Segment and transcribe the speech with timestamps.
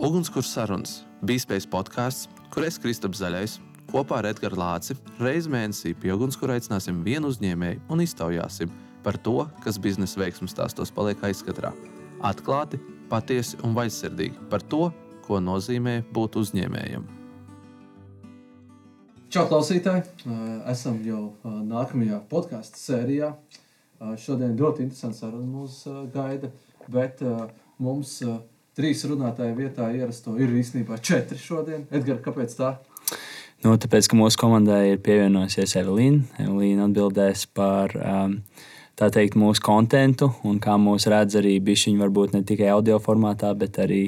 [0.00, 3.58] Ugunskurs sarunas bija spējas podkāsts, kur es Kristaps Zaļais
[3.90, 8.70] kopā ar Edgars Lāci reizi mēnesī pie ugunskura aicināsim vienu uzņēmēju un iztaujāsim
[9.04, 11.74] par to, kas biznesa veiksmēs stāstos paliek aizskatrā.
[12.24, 12.80] Atklāti,
[13.12, 14.86] patiesi un vaļsirdīgi par to,
[15.26, 17.04] ko nozīmē būt uzņēmējam.
[19.28, 20.06] Čau, klausītāji!
[20.72, 23.34] Esam jau nākamajā podkāstu sērijā.
[24.16, 25.82] Šodien ļoti interesants saruna mūs
[26.16, 26.48] gaida,
[26.88, 27.20] bet
[27.76, 28.16] mums
[28.80, 31.84] trīs runātāju vietā ierasto ir īstenībā četri šodien.
[31.92, 32.74] Edgars, kāpēc tā?
[33.60, 36.24] Nu, tāpēc, ka mūsu komandai ir pievienojusies Evelīna.
[36.40, 38.38] Evelīna atbildēs par um,
[38.96, 43.76] teikt, mūsu kontentu un kā mūs redz arī bišķiņi, varbūt ne tikai audio formātā, bet
[43.84, 44.02] arī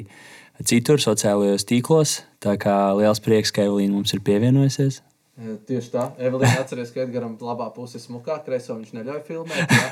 [0.65, 2.21] citur, sociālajos tīklos.
[2.41, 5.03] Tā kā liels prieks, ka Evelīna mums ir pievienojusies.
[5.33, 9.71] Tieši tā, Evelīna atcerās, ka Edgars labā pusē smukā, kreiso viņš neļauj filmēt.
[9.73, 9.87] Jā,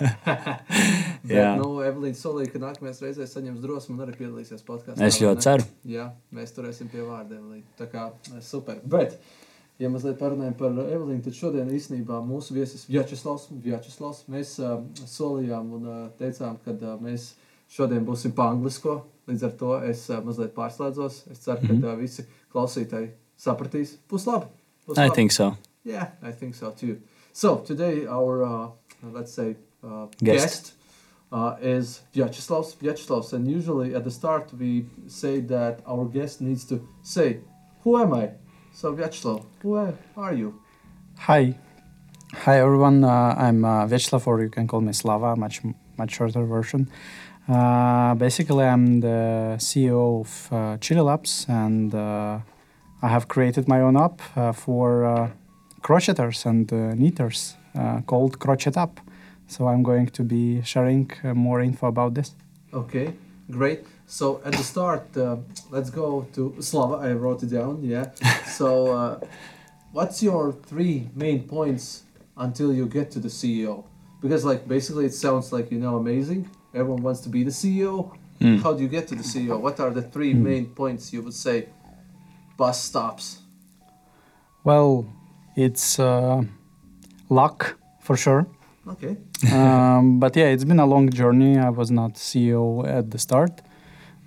[1.26, 1.48] Bet, jā.
[1.58, 5.02] nu, Evelīna solīja, ka nākamajā reizē saņems drosmi un arī piedalīsies podkāstā.
[5.08, 5.66] Es ļoti ceru.
[5.90, 7.66] Jā, mēs turēsim pie vārda Evelīna.
[7.80, 8.06] Tā kā
[8.46, 8.78] super.
[8.86, 9.18] Bet,
[9.82, 14.78] ja mazliet parunājam par Evelīnu, tad šodien īstenībā mūsu viesis Vjačeslavs, Vjačeslavs mēs uh,
[15.10, 17.32] solījām un uh, teicām, ka uh, mēs
[17.74, 19.00] šodien būsim pa anglisko.
[19.26, 21.24] Līdz ar to es uh, mazliet pārslēdzos.
[21.34, 21.94] Es ceru, ka mm -hmm.
[21.96, 24.61] uh, visi klausītāji sapratīs puslabi.
[24.98, 25.58] I think so.
[25.84, 27.02] Yeah, I think so too.
[27.34, 28.70] So today our uh,
[29.04, 30.74] let's say uh, guest, guest
[31.32, 32.76] uh, is Vyacheslav.
[32.78, 37.40] Vyacheslav, and usually at the start we say that our guest needs to say,
[37.84, 38.32] "Who am I?"
[38.74, 39.76] So Vyacheslav, who
[40.18, 40.60] are you?
[41.20, 41.56] Hi,
[42.34, 43.04] hi everyone.
[43.04, 45.62] Uh, I'm uh, Vyacheslav, or you can call me Slava, much
[45.98, 46.90] much shorter version.
[47.48, 52.40] Uh, basically, I'm the CEO of uh, Chili Labs and uh,
[53.04, 55.30] I have created my own app uh, for uh,
[55.82, 57.56] crocheters and uh, knitters
[58.06, 59.00] called Crochet App.
[59.48, 62.36] So I'm going to be sharing more info about this.
[62.74, 63.14] Okay,
[63.50, 63.86] great.
[64.06, 65.08] So at the start,
[65.72, 66.96] let's go to Slava.
[66.96, 67.84] I wrote it down.
[67.84, 68.12] Yeah.
[68.46, 69.20] so,
[69.92, 72.04] what's your three main points
[72.38, 73.84] until you get to the CEO?
[74.22, 76.50] Because like basically it sounds like you know amazing.
[76.74, 78.16] Everyone wants to be the CEO.
[78.40, 78.62] Mm.
[78.62, 79.60] How do you get to the CEO?
[79.60, 80.42] What are the three mm.
[80.42, 81.68] main points you would say
[82.62, 83.26] bus stops?
[84.64, 85.06] Well,
[85.56, 86.44] it's uh,
[87.30, 87.60] luck
[88.06, 88.46] for sure.
[88.94, 89.14] Okay.
[89.58, 91.58] um, but yeah, it's been a long journey.
[91.58, 92.66] I was not CEO
[92.98, 93.54] at the start.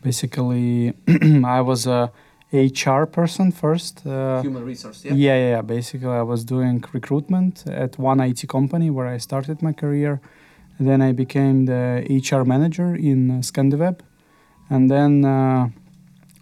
[0.02, 0.94] Basically,
[1.58, 2.10] I was a
[2.52, 3.94] HR person first.
[4.06, 5.12] Uh, Human resource, yeah?
[5.12, 5.36] yeah?
[5.36, 5.62] Yeah, yeah.
[5.62, 10.20] Basically, I was doing recruitment at one IT company where I started my career.
[10.78, 11.84] And then I became the
[12.22, 13.96] HR manager in uh, Scandiweb.
[14.68, 15.68] And then uh,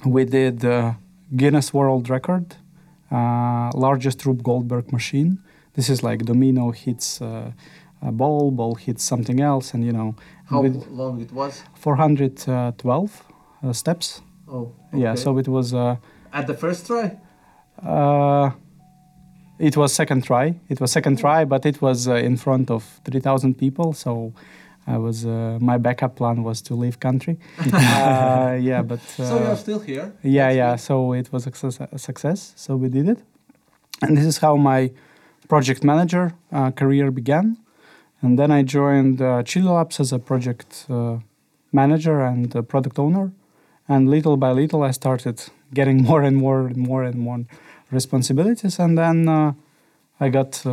[0.06, 0.94] we did uh,
[1.34, 2.56] Guinness World Record,
[3.10, 5.38] uh, largest Rube Goldberg machine.
[5.75, 7.53] This is like domino hits uh,
[8.03, 10.15] a ball, ball hits something else, and you know.
[10.47, 11.62] How long it was?
[11.75, 13.22] 412
[13.62, 14.21] uh, steps.
[14.48, 14.72] Oh.
[14.92, 15.03] Okay.
[15.03, 15.72] Yeah, so it was.
[15.72, 15.97] Uh,
[16.32, 17.16] At the first try.
[17.82, 18.50] Uh,
[19.59, 20.60] it was second try.
[20.69, 24.32] It was second try, but it was uh, in front of 3,000 people, so
[24.87, 27.38] I was uh, my backup plan was to leave country.
[27.72, 30.12] uh, yeah, but uh, so you're still here.
[30.22, 30.72] Yeah, That's yeah.
[30.72, 30.81] Good.
[30.81, 32.53] So it was a success.
[32.56, 33.19] So we did it,
[34.03, 34.91] and this is how my
[35.48, 37.56] project manager uh, career began.
[38.22, 41.19] And then I joined uh, Labs as a project uh,
[41.72, 43.32] manager and product owner.
[43.88, 45.42] And little by little, I started
[45.75, 47.44] getting more and more and more and more
[47.91, 48.78] responsibilities.
[48.78, 49.28] And then
[50.21, 50.65] I got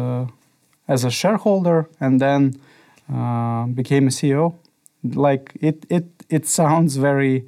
[0.87, 2.59] as a shareholder, and then
[3.13, 4.55] uh, became a CEO.
[5.03, 7.45] Like it, it, it sounds very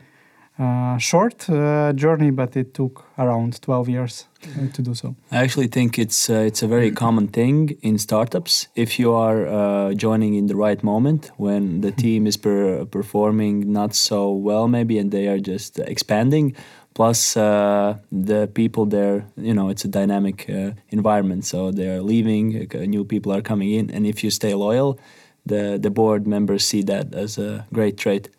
[0.61, 4.27] uh, short uh, journey, but it took around 12 years
[4.73, 5.15] to do so.
[5.31, 8.67] I actually think it's uh, it's a very common thing in startups.
[8.75, 13.71] If you are uh, joining in the right moment when the team is per performing
[13.71, 16.55] not so well, maybe, and they are just expanding.
[16.93, 20.49] Plus, uh, the people there, you know, it's a dynamic
[20.89, 24.99] environment, so they are leaving, new people are coming in, and if you stay loyal,
[25.45, 28.29] the the board members see that as a great trait.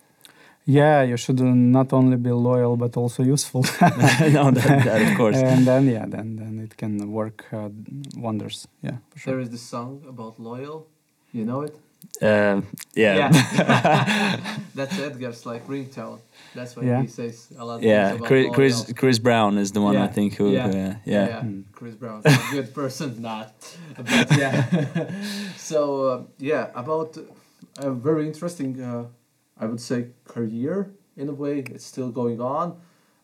[0.65, 3.63] Yeah, you should not only be loyal but also useful.
[4.33, 5.37] no, that, that, of course.
[5.43, 7.69] and then yeah, then then it can work uh,
[8.17, 8.69] wonders.
[8.83, 9.35] Yeah, sure.
[9.35, 10.87] There is this song about loyal.
[11.33, 11.75] You know it?
[12.21, 12.61] Uh,
[12.95, 13.31] yeah.
[13.33, 14.57] yeah.
[14.75, 16.21] That's Edgar's like ringtone.
[16.55, 17.03] That's why yeah.
[17.03, 17.83] he says a lot.
[17.83, 20.05] Yeah, Chris, Chris, Chris Brown is the one yeah.
[20.05, 20.53] I think who.
[20.53, 20.97] Yeah, uh, yeah.
[21.05, 21.41] yeah.
[21.41, 21.65] Mm.
[21.73, 23.55] Chris Brown, a good person, not.
[23.97, 25.25] But yeah.
[25.57, 27.17] so uh, yeah, about
[27.79, 29.07] a very interesting, uh,
[29.59, 31.61] I would say, career in a way.
[31.61, 32.81] It's still going on,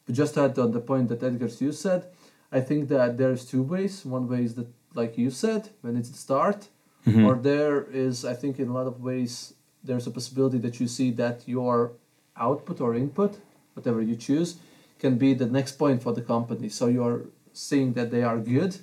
[0.06, 2.06] but just at on the point that Edgar's you said,
[2.50, 4.04] I think that there's two ways.
[4.04, 6.68] One way is that, like you said, when it's the start,
[7.06, 7.24] mm-hmm.
[7.24, 10.88] or there is, I think, in a lot of ways, there's a possibility that you
[10.88, 11.92] see that your
[12.36, 13.38] output or input,
[13.74, 14.56] whatever you choose,
[14.98, 16.68] can be the next point for the company.
[16.68, 17.22] So you are
[17.52, 18.76] seeing that they are good,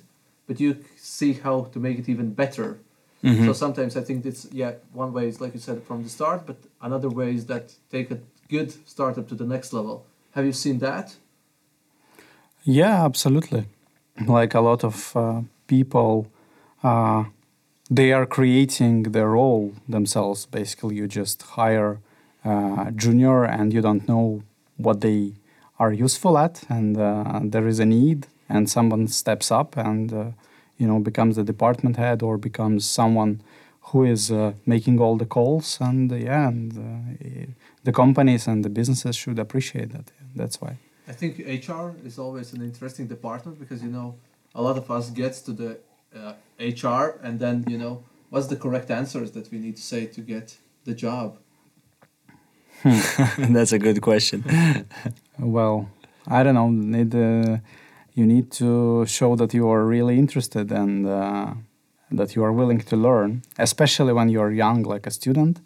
[0.46, 2.78] but you see how to make it even better.
[3.22, 3.46] Mhm.
[3.46, 6.46] So sometimes I think it's yeah one way is like you said from the start,
[6.46, 8.18] but another way is that take a
[8.48, 10.04] good startup to the next level.
[10.32, 11.16] Have you seen that?
[12.64, 13.64] Yeah, absolutely.
[14.26, 16.26] Like a lot of uh, people,
[16.82, 17.24] uh,
[17.90, 20.46] they are creating their role themselves.
[20.46, 22.00] Basically, you just hire
[22.94, 24.42] junior and you don't know
[24.76, 25.32] what they
[25.78, 30.24] are useful at, and uh, there is a need, and someone steps up and uh,
[30.78, 33.40] you know becomes the department head or becomes someone
[33.90, 37.52] who is uh, making all the calls, and uh, yeah, and uh,
[37.84, 40.10] the companies and the businesses should appreciate that.
[40.34, 40.78] That's why.
[41.08, 44.16] I think HR is always an interesting department because you know
[44.54, 45.78] a lot of us gets to the
[46.16, 50.06] uh, HR and then you know what's the correct answers that we need to say
[50.06, 51.38] to get the job.
[53.38, 54.44] That's a good question.
[55.38, 55.90] Well,
[56.26, 56.70] I don't know.
[56.70, 57.58] Need uh,
[58.14, 61.52] you need to show that you are really interested and uh,
[62.10, 65.60] that you are willing to learn, especially when you're young, like a student.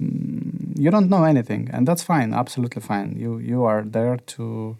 [0.00, 2.32] Mm, you don't know anything, and that's fine.
[2.32, 3.14] Absolutely fine.
[3.18, 4.76] You you are there to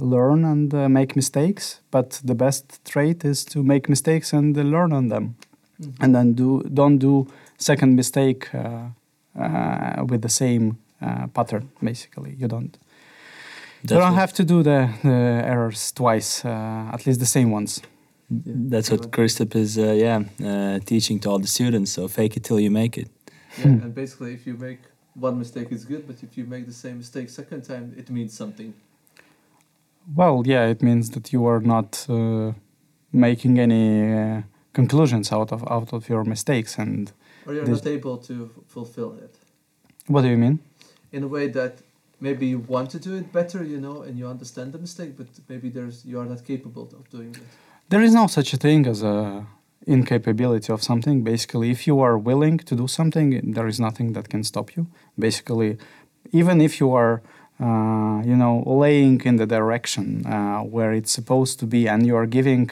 [0.00, 1.80] learn and uh, make mistakes.
[1.90, 5.34] But the best trait is to make mistakes and uh, learn on them,
[6.00, 7.26] and then do don't do
[7.58, 8.88] second mistake uh,
[9.40, 11.70] uh, with the same uh, pattern.
[11.82, 12.78] Basically, you don't.
[13.82, 17.50] You don't what- have to do the, the errors twice, uh, at least the same
[17.52, 17.80] ones.
[18.30, 21.92] That's what Kristaps is, uh, yeah, uh, teaching to all the students.
[21.92, 23.08] So fake it till you make it.
[23.58, 24.80] Yeah, and basically if you make
[25.14, 28.36] one mistake it's good, but if you make the same mistake second time it means
[28.36, 28.74] something.
[30.14, 32.52] Well, yeah, it means that you are not uh,
[33.12, 36.78] making any uh, conclusions out of out of your mistakes.
[36.78, 37.12] And
[37.46, 39.34] Or you're not able to fulfill it.
[40.06, 40.58] what do you mean?
[41.12, 41.72] In a way that
[42.20, 45.26] maybe you want to do it better, you know, and you understand the mistake, but
[45.48, 47.42] maybe there's you are not capable of doing it.
[47.88, 49.46] There is no such a thing as a
[49.86, 51.24] incapability of something.
[51.24, 54.86] Basically, if you are willing to do something, there is nothing that can stop you.
[55.18, 55.78] Basically,
[56.32, 57.22] even if you are,
[57.60, 62.26] you know, laying in the direction uh, where it's supposed to be, and you are
[62.26, 62.70] giving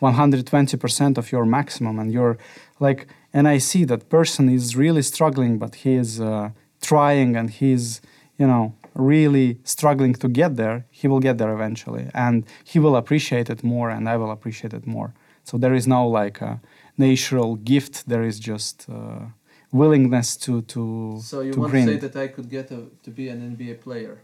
[0.00, 2.38] 120% of your maximum, and you're
[2.78, 6.50] like, and I see that person is really struggling, but he is uh,
[6.80, 8.00] trying, and he's,
[8.38, 12.96] you know, really struggling to get there, he will get there eventually, and he will
[12.96, 15.14] appreciate it more, and I will appreciate it more.
[15.44, 16.60] So there is no like a
[16.96, 18.08] natural gift.
[18.08, 19.26] There is just uh,
[19.72, 23.10] willingness to to So you to want to say that I could get a, to
[23.10, 24.18] be an NBA player?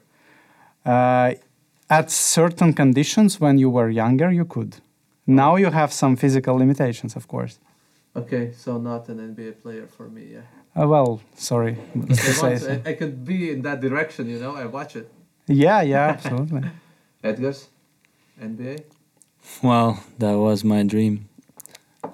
[0.85, 1.35] Uh,
[1.91, 4.77] at certain conditions, when you were younger, you could.
[5.27, 7.59] Now you have some physical limitations, of course.
[8.17, 10.41] Okay, so not an NBA player for me, yeah.
[10.81, 12.83] Uh, well, sorry to I, say so.
[12.85, 15.11] I, I could be in that direction, you know, I watch it.
[15.47, 16.63] Yeah, yeah, absolutely.
[17.23, 17.69] Edgar's
[18.41, 18.85] NBA?
[19.63, 21.29] Well, that was my dream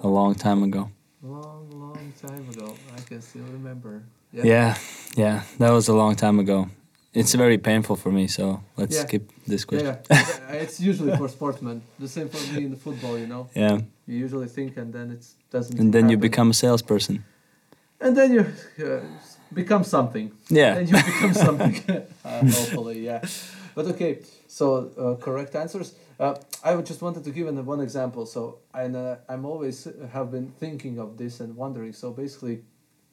[0.02, 0.90] a long time ago.
[1.22, 2.74] Long, long time ago.
[2.96, 4.02] I can still remember.
[4.32, 4.76] Yeah,
[5.16, 6.68] yeah, that was a long time ago.
[7.12, 9.06] It's very painful for me, so let's Yeah.
[9.06, 9.96] skip this question.
[10.10, 10.62] yeah.
[10.62, 11.82] it's usually for sportsmen.
[11.98, 13.48] The same for me in the football, you know.
[13.54, 15.78] Yeah, You usually think and then it doesn't.
[15.80, 17.24] and then you become a salesperson.
[18.00, 18.44] And then you
[18.86, 19.00] uh,
[19.52, 20.30] become something.
[20.48, 20.76] Yeah.
[20.78, 21.74] And you become something.
[22.24, 23.20] uh, hopefully, yeah.
[23.74, 24.66] But okay, so
[24.98, 25.94] uh, correct answers.
[26.18, 28.24] Uh, I just wanted to give an, one example.
[28.26, 31.92] So and uh, I'm always uh, have been thinking of this and wondering.
[31.92, 32.62] So basically,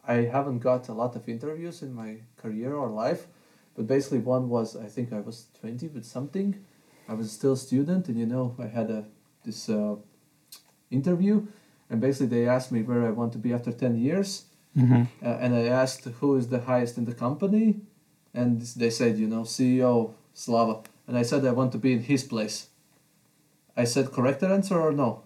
[0.08, 3.28] I haven't got a lot of interviews in my career or life,
[3.78, 6.56] but basically one was I think I was twenty with something.
[7.08, 9.06] I was still a student, and you know I had a
[9.46, 9.96] this uh,
[10.92, 11.46] interview,
[11.90, 15.44] and basically they asked me where I want to be after ten years, hmm uh,
[15.44, 17.80] and I asked who is the highest in the company,
[18.34, 22.02] and they said, you know, CEO Slava, and I said I want to be in
[22.02, 22.68] his place.
[23.78, 25.22] I said correct answer or no?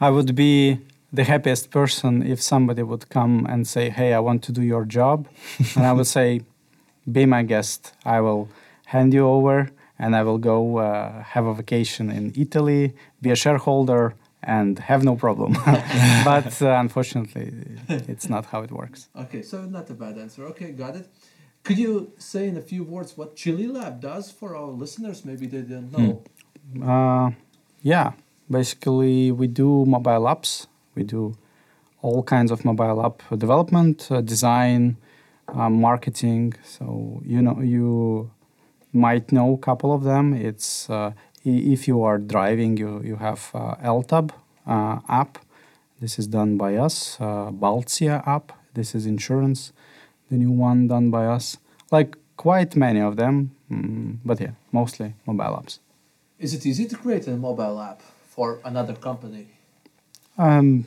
[0.00, 0.78] I would be
[1.12, 4.84] the happiest person if somebody would come and say, "Hey, I want to do your
[4.84, 5.26] job,"
[5.74, 6.40] and I would say,
[7.10, 7.92] "Be my guest.
[8.04, 8.48] I will
[8.86, 13.36] hand you over, and I will go uh, have a vacation in Italy, be a
[13.36, 15.52] shareholder, and have no problem."
[16.24, 17.52] but uh, unfortunately,
[17.88, 19.08] it's not how it works.
[19.24, 20.44] Okay, so not a bad answer.
[20.46, 21.06] Okay, got it.
[21.62, 25.24] Could you say in a few words what Chili Lab does for our listeners?
[25.24, 26.22] Maybe they didn't know.
[26.82, 27.30] Uh,
[27.82, 28.12] yeah,
[28.50, 30.66] basically we do mobile apps.
[30.94, 31.36] We do
[32.02, 34.96] all kinds of mobile app development, uh, design,
[35.54, 36.54] uh, marketing.
[36.64, 38.30] So you know you
[38.92, 40.34] might know a couple of them.
[40.34, 41.12] It's uh,
[41.44, 44.30] if you are driving, you you have uh, LTAB
[44.66, 45.38] uh, app.
[46.00, 47.20] This is done by us.
[47.20, 48.52] Uh, BALTA app.
[48.74, 49.72] This is insurance.
[50.30, 51.58] The new one done by us.
[51.90, 53.50] Like quite many of them.
[53.70, 55.78] Mm, but yeah, mostly mobile apps.
[56.38, 59.48] Is it easy to create a mobile app for another company?
[60.38, 60.86] Um,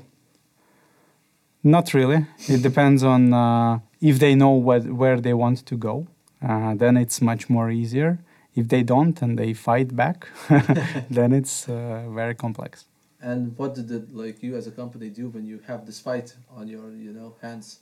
[1.64, 2.26] not really.
[2.48, 6.08] It depends on uh, if they know what, where they want to go.
[6.42, 8.20] Uh, then it's much more easier.
[8.54, 10.28] If they don't and they fight back,
[11.10, 12.86] then it's uh, very complex.
[13.22, 16.36] And what did it, like you as a company do when you have this fight
[16.54, 17.80] on your you know hands?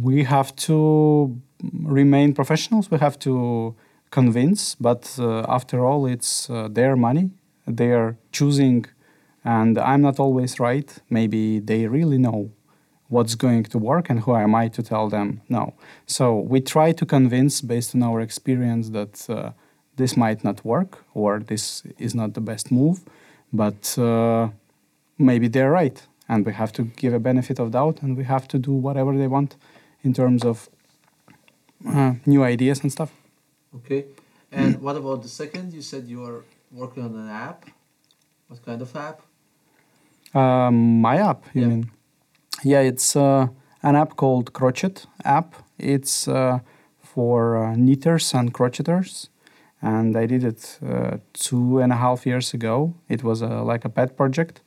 [0.00, 1.38] We have to
[1.82, 2.90] remain professionals.
[2.90, 3.74] We have to
[4.10, 7.30] convince, but uh, after all, it's uh, their money.
[7.66, 8.86] They are choosing,
[9.44, 10.90] and I'm not always right.
[11.10, 12.52] Maybe they really know
[13.14, 15.64] what's going to work, and who am I to tell them no?
[16.06, 19.50] So we try to convince based on our experience that uh,
[20.00, 22.98] this might not work or this is not the best move,
[23.52, 24.48] but uh,
[25.18, 28.46] maybe they're right, and we have to give a benefit of doubt, and we have
[28.48, 29.56] to do whatever they want
[30.06, 30.68] in terms of
[31.86, 33.10] uh, new ideas and stuff.
[33.78, 34.04] Okay.
[34.50, 35.72] And what about the second?
[35.72, 36.40] You said you are
[36.70, 37.60] working on an app.
[38.48, 39.18] What kind of app?
[40.34, 41.68] Um, my app, you Yeah.
[41.72, 41.84] mean?
[42.64, 43.48] Yeah, it's uh,
[43.82, 45.54] an app called Crochet app.
[45.78, 46.60] It's uh,
[47.02, 49.28] for uh, knitters and crocheters,
[49.80, 52.94] and I did it uh, two and a half years ago.
[53.08, 54.60] It was uh, like a pet project,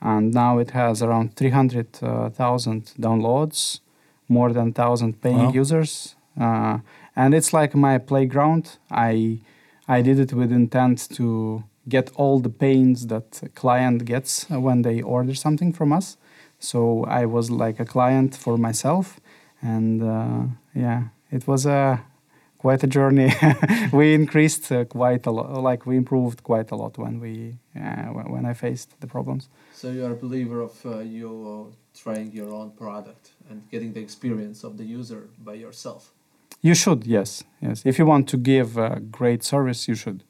[0.00, 3.80] and now it has around three hundred thousand downloads,
[4.28, 5.52] more than thousand paying Wow.
[5.60, 6.78] users, uh,
[7.16, 8.78] and it's like my playground.
[8.90, 9.40] I
[9.88, 14.82] I did it with intent to get all the pains that a client gets when
[14.82, 16.16] they order something from us.
[16.62, 19.18] So I was like a client for myself,
[19.60, 20.42] and uh,
[20.74, 22.04] yeah, it was a
[22.56, 23.32] quite a journey.
[23.92, 28.10] we increased uh, quite a lot, like we improved quite a lot when we uh,
[28.34, 29.48] when I faced the problems.
[29.72, 33.92] So you are a believer of uh, you uh, trying your own product and getting
[33.92, 36.12] the experience of the user by yourself.
[36.60, 37.82] You should, yes, yes.
[37.84, 40.22] If you want to give a great service, you should.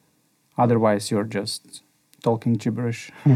[0.56, 1.82] Otherwise, you're just
[2.22, 3.10] talking gibberish.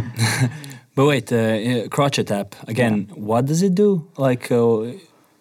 [0.96, 3.10] But wait, uh, crochet app again.
[3.14, 4.08] What does it do?
[4.16, 4.92] Like uh,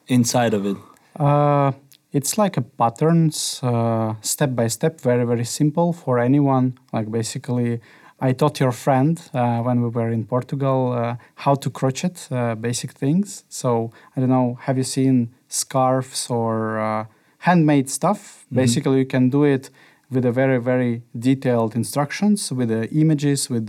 [0.07, 0.75] inside of it?
[1.17, 1.71] Uh,
[2.11, 6.77] it's like a patterns, uh, step by step, very very simple for anyone.
[6.91, 7.79] Like basically,
[8.19, 12.55] I taught your friend uh, when we were in Portugal uh, how to crochet uh,
[12.55, 13.45] basic things.
[13.49, 17.05] So I don't know, have you seen scarves or uh,
[17.39, 18.45] handmade stuff?
[18.51, 19.69] Basically, you can do it
[20.15, 23.65] with a very very detailed instructions with the images with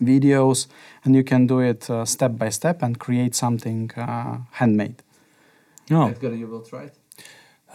[0.00, 0.66] videos
[1.04, 5.02] and you can do it uh, step by step and create something uh, handmade
[5.90, 6.94] No, Edgar, you will try it.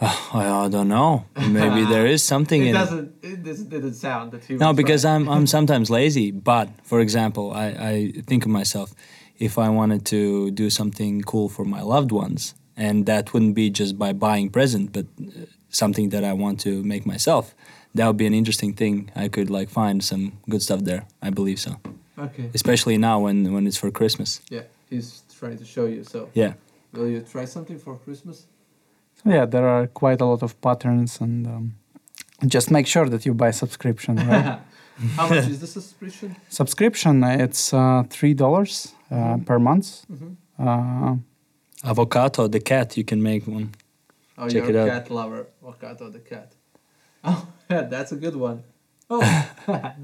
[0.40, 1.24] I, I don't know.
[1.58, 2.78] Maybe there is something It in it.
[2.78, 3.08] doesn't.
[3.22, 4.54] It doesn't, didn't sound that he.
[4.54, 5.10] No, will try because it.
[5.12, 6.28] I'm I'm sometimes lazy.
[6.32, 7.94] But for example, I, I
[8.28, 8.88] think of myself
[9.38, 13.66] if I wanted to do something cool for my loved ones, and that wouldn't be
[13.80, 15.46] just by buying present, but uh,
[15.82, 17.44] something that I want to make myself.
[17.94, 19.10] That would be an interesting thing.
[19.16, 21.02] I could like find some good stuff there.
[21.22, 21.70] I believe so,
[22.18, 22.50] Okay.
[22.54, 24.40] especially now when when it's for Christmas.
[24.50, 26.04] Yeah, he's trying to show you.
[26.04, 26.52] So, Yeah.
[26.92, 28.46] will you try something for Christmas?
[29.24, 31.72] Yeah, there are quite a lot of patterns, and um,
[32.46, 34.16] just make sure that you buy subscription.
[34.16, 34.58] Right?
[35.16, 36.34] How much is the subscription?
[36.48, 39.86] subscription, it's uh, three dollars uh, per month.
[40.10, 40.36] Mhm.
[40.58, 41.16] Uh,
[41.84, 43.68] Avocado, the cat, you can make one.
[44.36, 44.88] Oh, Check you're it a out.
[44.88, 45.46] cat lover.
[45.62, 46.52] Avocado the cat.
[47.28, 48.62] Oh, yeah, that's a good one.
[49.10, 49.20] Oh,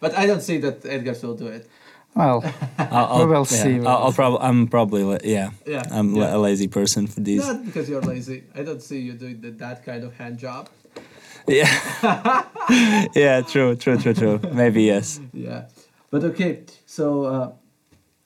[0.00, 1.68] but I don't see that Edgar will do it.
[2.14, 2.42] well,
[2.78, 3.78] I'll, I'll, yeah, see.
[3.80, 4.40] I'll, I'll probably.
[4.40, 5.02] I'm probably.
[5.02, 5.50] la- Yeah.
[5.66, 6.36] Yeah, I'm yeah.
[6.36, 7.46] a lazy person for these.
[7.46, 8.44] Not because you're lazy.
[8.54, 10.68] I don't see you doing the, that kind of hand job.
[11.46, 11.68] Yeah.
[13.14, 14.40] yeah, true, true, true, true.
[14.52, 15.20] Maybe yes.
[15.34, 15.66] Yeah,
[16.10, 16.60] but okay.
[16.86, 17.52] So, uh,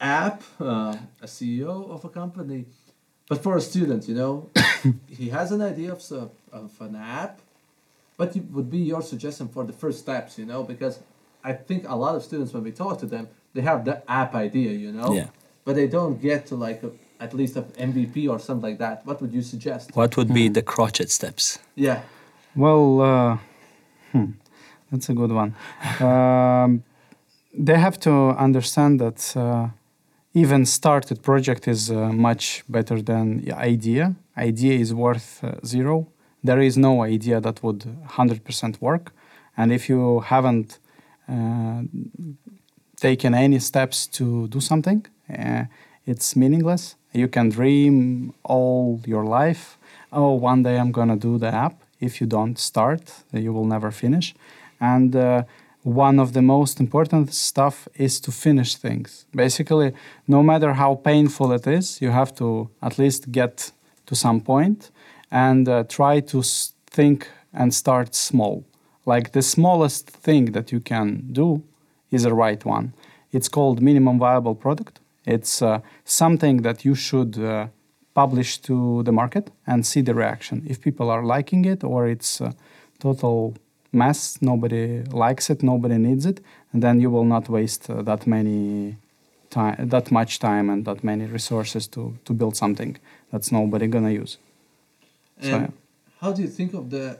[0.00, 2.66] app, uh, a CEO of a company,
[3.28, 4.50] but for a student, you know,
[5.08, 7.40] he has an idea of of an app.
[8.18, 10.38] What would be your suggestion for the first steps?
[10.38, 10.98] You know, because
[11.44, 14.34] I think a lot of students when we talk to them, they have the app
[14.34, 15.28] idea, you know, Yeah.
[15.64, 19.06] but they don't get to like a, at least an MVP or something like that.
[19.06, 19.84] What would you suggest?
[19.94, 21.58] What would be the crotchet steps?
[21.76, 22.00] Yeah.
[22.56, 23.38] well, uh,
[24.12, 24.30] hmm,
[24.90, 25.54] that's a good one.
[26.08, 26.82] Um,
[27.66, 28.12] they have to
[28.46, 29.68] understand that uh,
[30.34, 31.96] even started project is uh,
[32.28, 34.04] much better than idea.
[34.36, 36.06] Idea is worth uh, zero.
[36.42, 39.12] There is no idea that would 100% work.
[39.56, 40.78] And if you haven't
[41.28, 41.82] uh,
[42.96, 45.64] taken any steps to do something, uh,
[46.06, 46.96] it's meaningless.
[47.12, 49.78] You can dream all your life.
[50.12, 51.82] Oh, one day I'm gonna do the app.
[52.00, 54.34] If you don't start, you will never finish.
[54.80, 55.42] And uh,
[55.82, 59.26] one of the most important stuff is to finish things.
[59.34, 59.92] Basically,
[60.26, 63.72] no matter how painful it is, you have to at least get
[64.06, 64.90] to some point
[65.30, 66.42] and uh, try to
[66.86, 68.64] think and start small.
[69.06, 71.62] Like the smallest thing that you can do
[72.10, 72.92] is the right one.
[73.32, 75.00] It's called minimum viable product.
[75.26, 77.66] It's uh, something that you should uh,
[78.14, 80.64] publish to the market and see the reaction.
[80.66, 82.40] If people are liking it or it's
[82.98, 83.54] total
[83.92, 86.40] mess, nobody likes it, nobody needs it,
[86.72, 88.96] and then you will not waste uh, that many
[89.50, 92.96] time, that much time and that many resources to, to build something
[93.30, 94.38] that's nobody gonna use.
[95.40, 95.68] So, And yeah.
[96.20, 97.18] how do you think of the?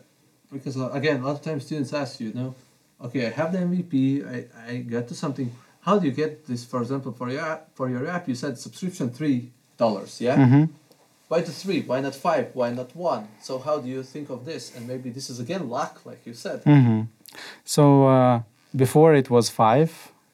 [0.53, 2.55] Because uh, again, a lot of times students ask you, you know,
[3.05, 3.97] okay, I have the MVP,
[4.27, 5.51] I, I got to something.
[5.81, 6.65] How do you get this?
[6.65, 10.37] For example, for your app, for your app, you said subscription three dollars, yeah.
[10.37, 10.69] Mhm.
[11.29, 11.83] Why the three?
[11.83, 12.47] Why not five?
[12.55, 13.29] Why not one?
[13.43, 14.75] So how do you think of this?
[14.75, 16.63] And maybe this is again luck, like you said.
[16.65, 17.03] hmm
[17.65, 18.43] So uh,
[18.75, 19.91] before it was five,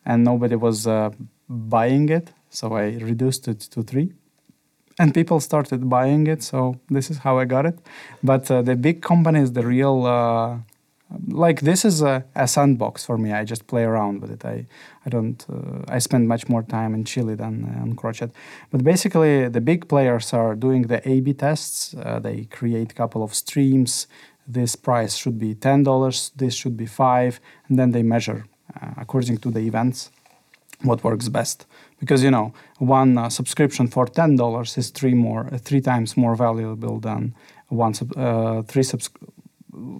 [0.06, 1.10] and nobody was uh,
[1.48, 4.12] buying it, so I reduced it to three,
[4.98, 6.42] and people started buying it.
[6.42, 7.78] So this is how I got it.
[8.22, 10.58] But uh, the big companies, the real, uh,
[11.28, 13.32] like this is a, a sandbox for me.
[13.32, 14.44] I just play around with it.
[14.44, 14.66] I
[15.06, 15.44] I don't.
[15.48, 18.30] Uh, I spend much more time in Chili than uh, on Crochet.
[18.70, 21.94] But basically, the big players are doing the A/B tests.
[21.94, 24.06] Uh, they create a couple of streams.
[24.46, 26.32] This price should be ten dollars.
[26.36, 28.46] This should be five, and then they measure
[28.80, 30.10] uh, according to the events
[30.82, 31.66] what works best.
[32.00, 36.16] Because you know, one uh, subscription for ten dollars is three more, uh, three times
[36.16, 37.34] more valuable than
[37.68, 39.10] one sub, uh, three subs.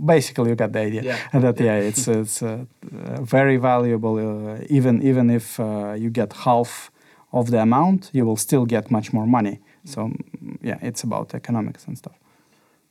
[0.05, 1.03] Basically, you get the idea.
[1.03, 1.19] Yeah.
[1.33, 4.17] And that yeah, it's it's uh, uh, very valuable.
[4.19, 6.91] Uh, even even if uh, you get half
[7.33, 9.61] of the amount, you will still get much more money.
[9.85, 12.19] So mm, yeah, it's about economics and stuff.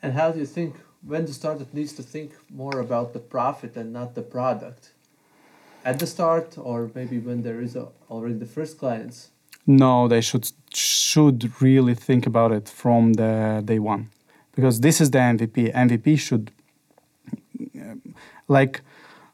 [0.02, 3.78] And how do you think when the startup needs to think more about the profit
[3.78, 4.93] and not the product?
[5.86, 9.30] At the start, or maybe when there is a, already the first clients.
[9.66, 14.10] No, they should should really think about it from the day one,
[14.56, 15.74] because this is the MVP.
[15.74, 16.52] MVP should
[17.76, 18.16] um,
[18.48, 18.82] like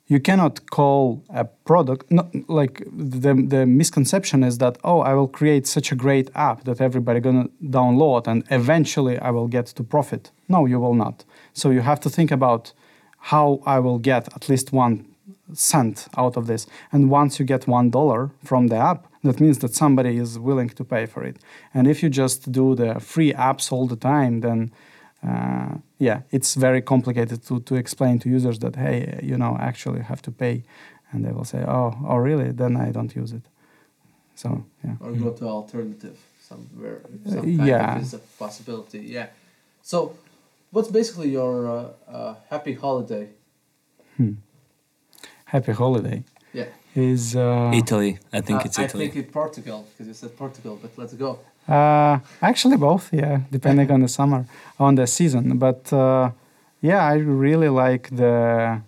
[0.08, 5.28] you cannot call a product no, like the the misconception is that oh I will
[5.28, 9.84] create such a great app that everybody gonna download and eventually I will get to
[9.84, 10.32] profit.
[10.48, 11.26] No, you will not.
[11.54, 12.74] So you have to think about
[13.32, 15.06] how I will get at least one
[15.54, 16.68] cent out of this.
[16.92, 20.70] And once you get one dollar from the app, that means that somebody is willing
[20.70, 21.38] to pay for it.
[21.74, 24.72] And if you just do the free apps all the time, then
[25.28, 30.02] uh, yeah, it's very complicated to, to explain to users that hey, you know, actually
[30.02, 30.64] have to pay,
[31.12, 32.52] and they will say, oh, oh really?
[32.52, 33.44] Then I don't use it.
[34.36, 34.96] So yeah.
[35.02, 37.02] or go to alternative somewhere.
[37.26, 38.00] Some yeah.
[38.00, 39.00] is a possibility.
[39.00, 39.28] Yeah.
[39.82, 40.16] So,
[40.72, 43.30] what's basically your uh, uh, happy holiday?
[45.52, 46.66] Happy holiday Yeah.
[46.96, 48.18] is uh, Italy.
[48.38, 49.06] I think Uh, it's Italy.
[49.06, 51.40] I think it's Portugal because you said Portugal, but let's go.
[51.68, 54.46] Uh, actually, both, yeah, depending on the summer,
[54.80, 55.58] on the season.
[55.58, 56.32] But uh,
[56.82, 58.82] yeah, I really like the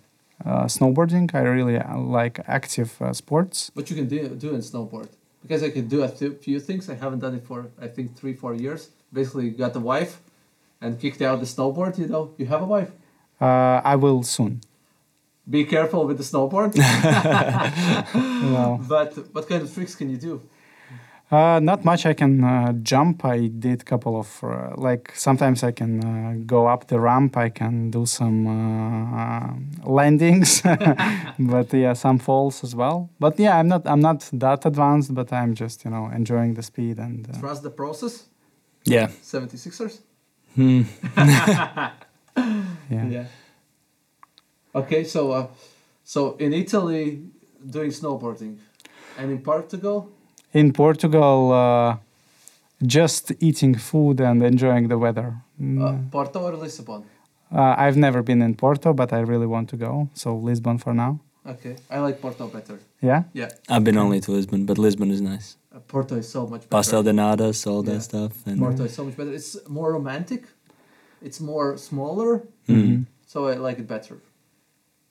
[0.44, 1.26] uh, snowboarding.
[1.34, 3.70] I really uh, like active uh, sports.
[3.74, 5.08] What you can do do in snowboard
[5.42, 6.88] because I can do a th- few things.
[6.88, 8.90] I haven't done it for I think three four years.
[9.12, 10.12] Basically, got a wife,
[10.80, 11.92] and kicked out the snowboard.
[11.98, 12.90] You know, you have a wife.
[13.40, 14.60] Uh, I will soon.
[15.48, 16.72] Be careful with the snowboard.
[18.52, 20.40] Well, but what kind of tricks can you do?
[21.32, 22.04] uh, not much.
[22.06, 23.24] I can uh, jump.
[23.24, 27.36] I did couple of uh, like sometimes I can uh, go up the ramp.
[27.36, 30.62] I can do some uh, landings,
[31.38, 33.08] but yeah, some falls as well.
[33.18, 36.62] But yeah, I'm not I'm not that advanced, but I'm just you know enjoying the
[36.62, 38.24] speed and uh, Trust the process.
[38.84, 39.06] Yeah.
[39.22, 40.00] 76ers.
[40.56, 40.82] Hmm.
[42.90, 43.24] yeah.
[44.74, 45.46] Okay, so uh,
[46.04, 47.22] so in Italy,
[47.70, 48.56] doing snowboarding,
[49.18, 50.08] and in Portugal,
[50.54, 51.96] In Portugal, uh,
[52.86, 55.34] just eating food and enjoying the weather.
[55.60, 57.04] Mm, uh, Porto or Lisbon.
[57.54, 60.08] uh, I've never been in Porto, but I really want to go.
[60.14, 61.20] So Lisbon for now.
[61.46, 62.78] Okay, I like Porto better.
[63.00, 63.22] Yeah.
[63.32, 65.56] Yeah, I've been only to Lisbon, but Lisbon is nice.
[65.74, 66.76] uh, Porto is so much better.
[66.76, 67.94] Pastel de natas, all Yeah.
[67.94, 68.32] that stuff.
[68.46, 69.32] And Porto is so much better.
[69.32, 70.42] It's more romantic.
[71.26, 73.06] It's more smaller, Mm.
[73.26, 74.16] so I like it better.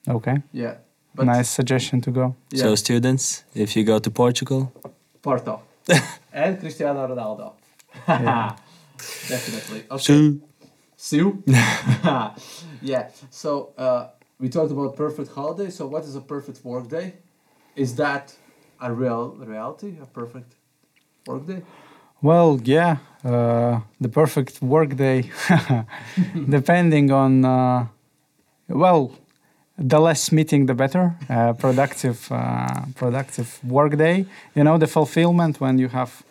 [0.07, 0.37] Okay.
[0.51, 0.75] Yeah,
[1.15, 2.35] but nice suggestion to go.
[2.51, 4.71] Yeah, So students, if you go to Portugal,
[5.21, 5.61] Porto
[6.33, 7.53] and Cristiano Ronaldo.
[8.07, 8.55] Yeah.
[9.29, 9.83] Definitely.
[9.89, 10.03] Okay.
[10.03, 10.37] so
[10.95, 11.43] Sue?
[12.81, 13.09] yeah.
[13.29, 14.07] So uh,
[14.39, 15.69] we talked about perfect holiday.
[15.69, 17.13] So what is a perfect work day?
[17.75, 18.35] Is that
[18.79, 19.97] a real reality?
[20.01, 20.55] A perfect
[21.25, 21.61] work day?
[22.21, 25.31] Well, yeah, uh, the perfect work day,
[26.49, 27.87] depending on, uh,
[28.67, 29.11] well,
[29.81, 31.15] the less meeting, the better.
[31.29, 34.25] Uh, productive, uh, productive work day.
[34.55, 36.23] You know, the fulfillment when you have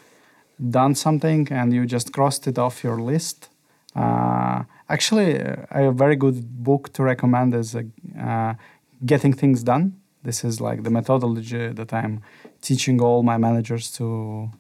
[0.69, 3.49] done something and you just crossed it off your list.
[3.95, 7.83] Uh, actually, uh, a very good book to recommend is uh,
[8.19, 8.55] uh,
[9.05, 9.97] Getting Things Done.
[10.23, 12.21] This is like the methodology that I'm
[12.61, 14.51] teaching all my managers to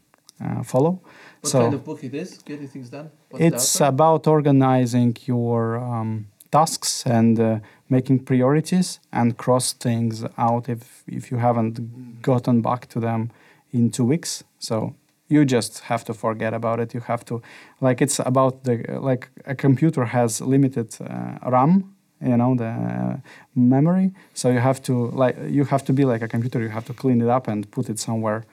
[0.42, 1.00] uh, follow.
[1.42, 2.38] What so kind of book it is?
[2.38, 3.10] Getting things done.
[3.28, 7.58] What's it's about organizing your um, tasks and uh,
[7.88, 13.30] making priorities and cross things out if if you haven't gotten back to them
[13.72, 14.44] in two weeks.
[14.58, 14.94] So
[15.28, 16.94] you just have to forget about it.
[16.94, 17.42] You have to
[17.80, 21.94] like it's about the like a computer has limited uh, RAM.
[22.22, 23.16] You know the uh,
[23.54, 26.60] memory, so you have to like you have to be like a computer.
[26.60, 28.44] You have to clean it up and put it somewhere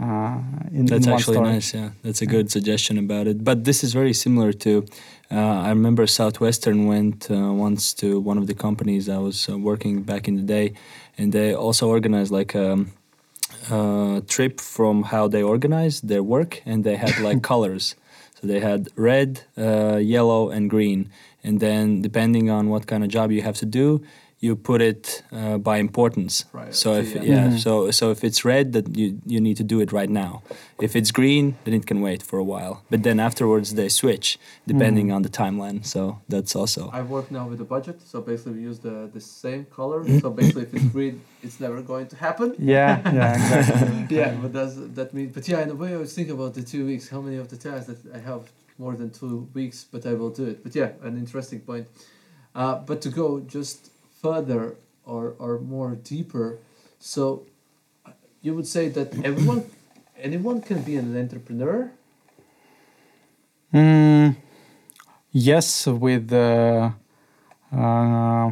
[0.00, 0.40] uh,
[0.72, 1.52] in, That's in actually storage.
[1.52, 1.74] nice.
[1.74, 3.44] Yeah, that's a good suggestion about it.
[3.44, 4.86] But this is very similar to.
[5.30, 9.58] Uh, I remember Southwestern went uh, once to one of the companies I was uh,
[9.58, 10.72] working back in the day,
[11.18, 12.86] and they also organized like a,
[13.70, 17.94] a trip from how they organized their work, and they had like colors.
[18.40, 21.10] So they had red, uh, yellow, and green,
[21.44, 24.00] and then depending on what kind of job you have to do,
[24.42, 26.44] you put it uh, by importance.
[26.50, 27.22] Priority, so if yeah.
[27.22, 27.58] yeah, Mhm.
[27.58, 30.42] so so if it's red, that you you need to do it right now.
[30.80, 32.74] If it's green, then it can wait for a while.
[32.90, 35.14] But then afterwards they switch depending Mhm.
[35.16, 35.84] on the timeline.
[35.84, 36.00] So
[36.32, 39.62] that's also I work now with a budget, so basically we use the the same
[39.78, 40.00] color.
[40.22, 42.48] so basically, if it's green, it's never going to happen.
[42.58, 44.16] Yeah, yeah, exactly.
[44.20, 45.28] yeah, but does that mean?
[45.36, 47.04] But yeah, in a way, I was thinking about the two weeks.
[47.14, 48.42] How many of the tasks that I have
[48.78, 50.56] more than two weeks, but I will do it.
[50.64, 51.86] But yeah, an interesting point.
[52.54, 53.26] Uh, but to go
[53.58, 53.89] just
[54.22, 56.58] further or or more deeper,
[56.98, 57.44] so
[58.42, 59.64] you would say that everyone,
[60.20, 61.90] anyone can be an entrepreneur.
[63.72, 64.36] Mm,
[65.32, 66.90] yes, with uh,
[67.72, 68.50] uh,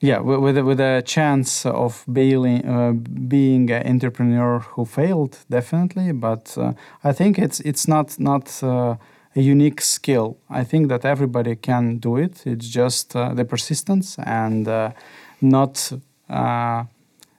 [0.00, 2.92] yeah, wi- with a- with a chance of being uh,
[3.28, 6.12] being an entrepreneur who failed, definitely.
[6.12, 6.72] But uh,
[7.04, 8.96] I think it's it's not not uh,
[9.36, 10.36] a unique skill.
[10.48, 12.46] I think that everybody can do it.
[12.46, 14.92] It's just uh, the persistence and uh,
[15.40, 15.92] not.
[16.28, 16.84] Uh,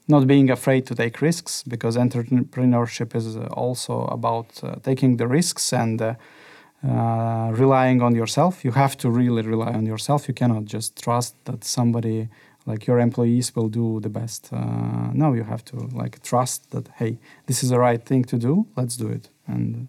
[0.08, 5.72] not being afraid to take risks because entrepreneurship is also about uh, taking the risks
[5.72, 6.16] and uh,
[6.86, 8.66] uh, relying on yourself.
[8.66, 10.28] You have to really rely on yourself.
[10.28, 12.28] You cannot just trust that somebody
[12.66, 14.52] like your employees will do the best.
[14.52, 18.68] No, you have to like trust that hey, this is the right thing to do.
[18.76, 19.30] Let's do it.
[19.48, 19.88] And.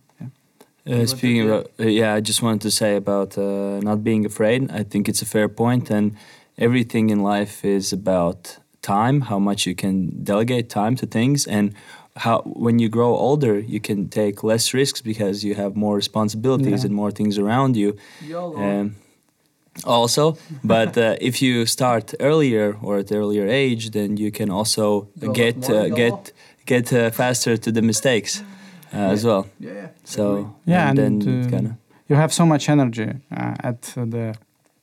[0.84, 4.70] Uh, speaking about, uh, yeah, I just wanted to say about uh, not being afraid.
[4.70, 6.16] I think it's a fair point, and
[6.58, 11.72] everything in life is about time, how much you can delegate time to things, and
[12.16, 16.80] how when you grow older, you can take less risks because you have more responsibilities
[16.82, 16.86] Yeah.
[16.86, 17.96] and more things around you.
[18.34, 18.96] Um,
[19.84, 25.08] also, but uh, if you start earlier or at earlier age, then you can also
[25.18, 26.32] Go get uh, get
[26.66, 28.42] get uh, faster to the mistakes
[28.94, 29.46] uh, as well.
[29.60, 29.88] yeah, yeah.
[30.04, 30.54] So.
[30.64, 31.72] Yeah, and, and, then uh, kind of
[32.08, 34.34] you have so much energy uh, at the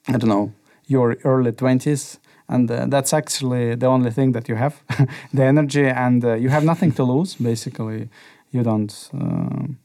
[0.08, 0.52] I don't know
[0.88, 4.74] your early twenties, and uh, that's actually the only thing that you have,
[5.34, 7.36] the energy, and uh, you have nothing to lose.
[7.52, 8.10] Basically,
[8.52, 9.10] you don't.
[9.14, 9.78] um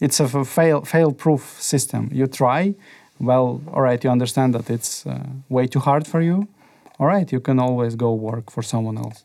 [0.00, 2.08] it's a fail fail proof system.
[2.12, 2.74] You try,
[3.18, 4.02] well, all right.
[4.04, 6.48] You understand that it's uh, way too hard for you.
[6.98, 9.24] All right, you can always go work for someone else.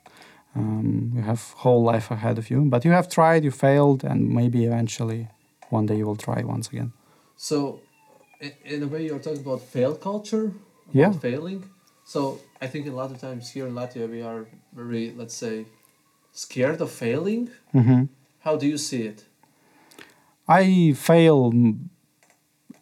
[0.55, 4.29] Um, you have whole life ahead of you, but you have tried, you failed, and
[4.29, 5.27] maybe eventually
[5.69, 6.93] one day you will try once again.
[7.35, 7.81] So,
[8.63, 11.11] in, a way, you're talking about fail culture, about Yeah.
[11.19, 11.63] failing.
[12.05, 15.65] So, I think a lot of times here in Latvia, we are very, let's say,
[16.31, 17.49] scared of failing.
[17.71, 18.03] hmm
[18.39, 19.25] How do you see it?
[20.47, 21.51] I fail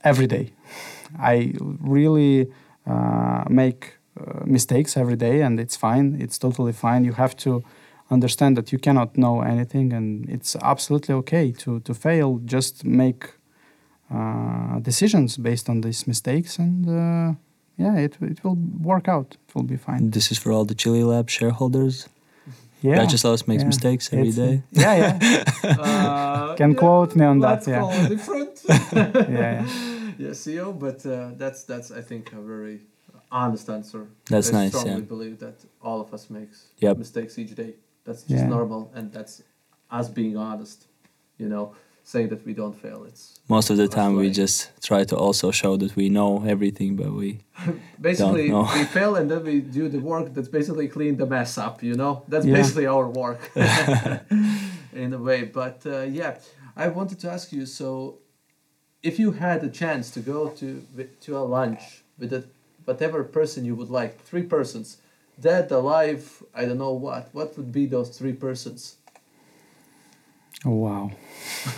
[0.03, 0.53] every day.
[1.19, 2.51] I really
[2.85, 3.93] uh, make
[4.45, 6.17] mistakes every day, and it's fine.
[6.19, 7.05] It's totally fine.
[7.05, 7.63] You have to
[8.09, 12.39] understand that you cannot know anything, and it's absolutely okay to to fail.
[12.45, 13.23] Just make
[14.13, 17.33] uh, decisions based on these mistakes, and uh,
[17.77, 19.37] yeah, it it will work out.
[19.47, 20.11] It will be fine.
[20.11, 22.07] This is for all the Chili Lab shareholders.
[22.81, 23.67] Yeah, Vyacheslav makes yeah.
[23.67, 24.61] mistakes every It's, uh, day.
[24.71, 27.79] yeah, yeah, Uh, Can quote me on that, yeah.
[27.79, 28.61] call different.
[28.69, 29.11] yeah.
[29.29, 29.65] yeah.
[30.17, 32.81] yeah, CEO, but uh, that's that's I think a very
[33.41, 34.01] honest answer.
[34.33, 35.13] That's I nice, strongly yeah.
[35.13, 36.97] believe that all of us makes Yep.
[37.03, 37.71] mistakes each day.
[38.05, 38.57] That's just Yeah.
[38.57, 39.33] normal, and that's
[39.99, 40.79] us being honest.
[41.41, 41.65] You know,
[42.13, 42.99] saying that we don't fail.
[43.09, 43.23] It's
[43.55, 44.57] Most of the That's time, we just
[44.89, 47.29] try to also show that we know everything, but we
[48.09, 48.65] basically know.
[48.77, 51.75] we fail and then we do the work that's basically clean the mess up.
[51.89, 52.57] You know, that's Yeah.
[52.59, 53.41] basically our work
[55.03, 55.41] in a way.
[55.61, 56.31] But uh, yeah,
[56.75, 57.65] I wanted to ask you.
[57.65, 57.87] So,
[59.09, 60.67] if you had a chance to go to
[61.25, 61.81] to a lunch
[62.19, 62.43] with a,
[62.85, 64.97] whatever person you would like, three persons,
[65.39, 67.29] dead, alive, I don't know what.
[67.33, 68.97] What would be those three persons?
[70.65, 71.11] Oh, wow.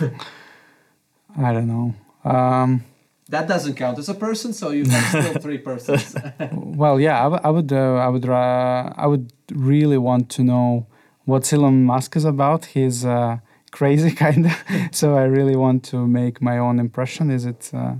[1.38, 1.94] I don't know.
[2.24, 2.84] Um,
[3.28, 6.14] that doesn't count as a person, so you have still three persons.
[6.52, 10.44] Well, yeah, I, w- I would, uh, I would, uh, I would really want to
[10.44, 10.86] know
[11.24, 12.66] what Elon Musk is about.
[12.66, 13.38] He's uh,
[13.70, 14.64] crazy, kind of.
[14.92, 17.30] so I really want to make my own impression.
[17.30, 17.94] Is it uh,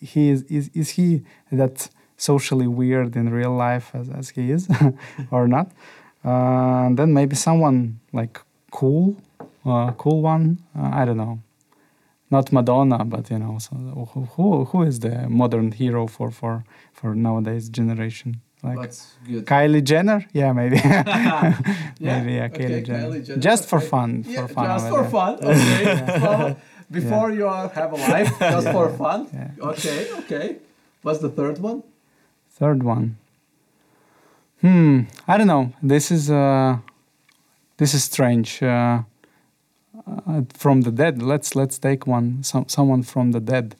[0.00, 4.68] he is, is is he that socially weird in real life as, as he is,
[5.30, 5.70] or not?
[6.24, 9.16] Uh, and then maybe someone like cool,
[9.64, 10.58] uh, cool one.
[10.78, 11.38] Uh, I don't know.
[12.30, 13.76] Not Madonna, but you know, so
[14.12, 18.40] who, who who is the modern hero for for for nowadays generation?
[18.64, 18.90] Like.
[19.44, 20.26] Kylie Jenner?
[20.32, 20.76] Yeah, maybe.
[20.84, 21.54] yeah.
[22.00, 23.08] maybe yeah, okay, Kylie Jenner.
[23.08, 23.40] Kylie Jenner.
[23.40, 24.66] Just for fun, Yeah, for fun.
[24.66, 25.34] just for fun.
[25.42, 26.18] Okay.
[26.18, 26.56] so
[26.90, 29.20] before you have a life, just for fun.
[29.60, 30.56] Okay, okay.
[31.02, 31.84] What's the third one?
[32.58, 33.16] Third one.
[34.62, 35.00] Hmm.
[35.28, 35.72] I don't know.
[35.82, 36.78] This is uh,
[37.76, 38.62] this is strange.
[38.62, 39.02] Uh,
[40.06, 41.22] uh, from the dead.
[41.22, 42.42] Let's let's take one.
[42.42, 43.76] Some someone from the dead.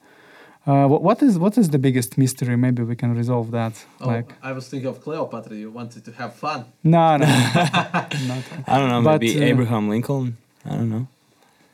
[0.66, 2.56] Uh, wh- what is what is the biggest mystery?
[2.56, 3.72] Maybe we can resolve that.
[4.00, 5.56] Oh, Like I was thinking of Cleopatra.
[5.56, 6.64] You wanted to have fun.
[6.82, 7.26] no, no.
[7.26, 8.42] not.
[8.66, 9.02] I don't know.
[9.02, 10.36] But, Maybe uh, Abraham Lincoln.
[10.64, 11.06] I don't know.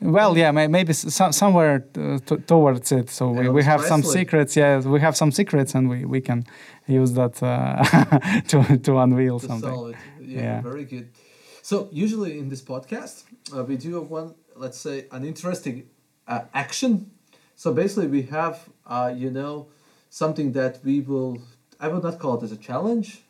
[0.03, 3.09] Well, yeah, may- maybe s- some, somewhere uh, t- towards it.
[3.09, 4.55] So we, we have some secrets.
[4.55, 6.43] Yeah, we have some secrets, and we, we can
[6.87, 7.83] use that uh,
[8.49, 9.69] to to unveil to something.
[9.69, 9.95] solve it.
[10.21, 10.61] Yeah, Yeah.
[10.61, 11.07] very good.
[11.61, 13.23] So usually in this podcast,
[13.55, 15.83] uh, we do one, let's say, an interesting
[16.27, 17.11] uh, action.
[17.55, 19.67] So basically, we have, uh, you know,
[20.09, 21.37] something that we will.
[21.79, 23.21] I would not call it as a challenge.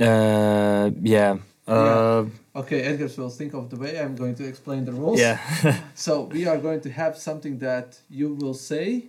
[0.00, 1.36] Uh, yeah.
[1.66, 2.24] Uh,
[2.54, 5.20] Okay, Edgar will think of the way I'm going to explain the rules.
[5.20, 5.38] yeah.
[5.94, 9.06] So we are going to have something that you will say,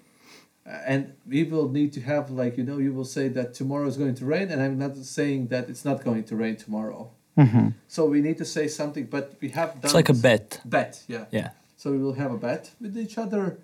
[0.65, 3.87] uh, and we will need to have like you know you will say that tomorrow
[3.87, 7.09] is going to rain, and I'm not saying that it's not going to rain tomorrow.
[7.37, 7.73] Mhm.
[7.87, 10.59] So we need to say something, but we have done It's like a bet.
[10.65, 11.25] bet, yeah.
[11.31, 11.49] Yeah.
[11.77, 13.57] So we will have a bet with each other.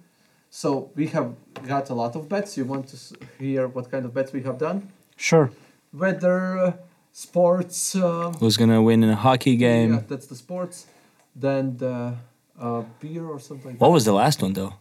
[0.51, 1.29] So we have
[1.67, 2.55] got a lot of bets.
[2.57, 2.97] You want to
[3.39, 4.77] hear what kind of bets we have done?
[5.17, 5.49] Sure.
[5.91, 6.71] Weather, uh,
[7.13, 7.95] sports.
[7.95, 9.93] Um, Who's gonna win in a hockey game?
[9.93, 10.87] Yeah, that's the sports.
[11.35, 12.15] Then the
[12.59, 13.71] uh, beer or something.
[13.71, 13.93] like What that.
[13.93, 14.73] was the last one though?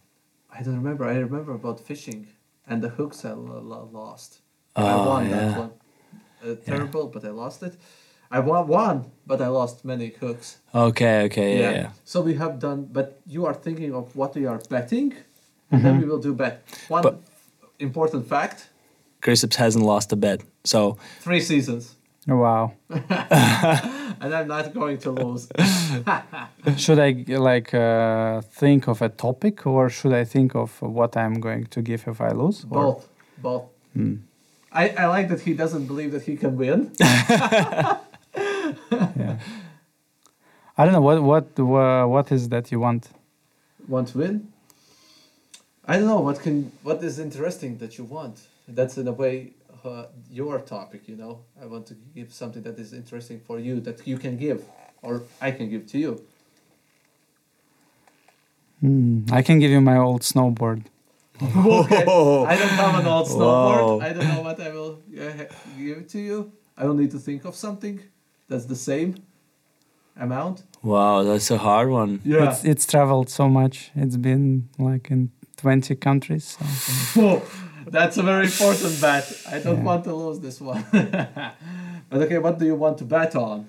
[0.50, 1.04] I don't remember.
[1.04, 2.26] I remember about fishing
[2.66, 4.40] and the hooks I lo- lo- lost.
[4.76, 5.36] I Oh, won yeah.
[5.36, 5.70] that one.
[6.44, 7.74] Uh, terrible, but I lost it.
[8.30, 10.58] I won one, but I lost many hooks.
[10.74, 11.22] Okay.
[11.26, 11.58] Okay.
[11.60, 11.70] Yeah.
[11.70, 11.90] yeah.
[12.04, 15.14] So we have done, but you are thinking of what we are betting,
[15.70, 16.62] and then we will do bet.
[16.88, 17.20] One But-
[17.78, 18.68] important fact:
[19.22, 22.74] Kristaps hasn't lost a bet, so three seasons, Wow.
[22.88, 25.48] and I'm not going to lose.
[26.76, 31.40] should I like uh, think of a topic, or should I think of what I'm
[31.40, 32.64] going to give if I lose?
[32.70, 33.08] Or- both,
[33.38, 33.64] both.
[33.94, 34.14] Hmm.
[34.74, 36.92] I, I like that he doesn't believe that he can win.
[37.00, 37.98] yeah.
[40.78, 43.10] I don't know what what wha- what is that you want.
[43.86, 44.48] want to win.
[45.86, 48.46] I don't know what can what is interesting that you want.
[48.66, 49.50] That's in a way
[49.84, 51.08] uh, your topic.
[51.08, 54.36] You know, I want to give something that is interesting for you that you can
[54.36, 54.64] give,
[55.02, 56.22] or I can give to you.
[58.80, 59.24] Hmm.
[59.30, 60.86] I can give you my old snowboard.
[61.42, 62.02] okay.
[62.02, 64.00] I don't have an old snowboard.
[64.00, 64.00] Wow.
[64.00, 65.44] I don't know what I will uh,
[65.78, 66.52] give to you.
[66.76, 68.00] I will need to think of something
[68.48, 69.16] that's the same
[70.16, 70.64] amount.
[70.82, 72.20] wow, that's a hard one.
[72.24, 72.50] Yeah.
[72.50, 73.90] It's it's traveled so much.
[73.94, 76.56] It's been like in twenty countries.
[77.14, 77.42] So.
[77.92, 79.24] That's a very important bet.
[79.54, 79.82] I don't Yeah.
[79.90, 80.84] want to lose this one.
[82.08, 83.66] but okay, what do you want to bet on?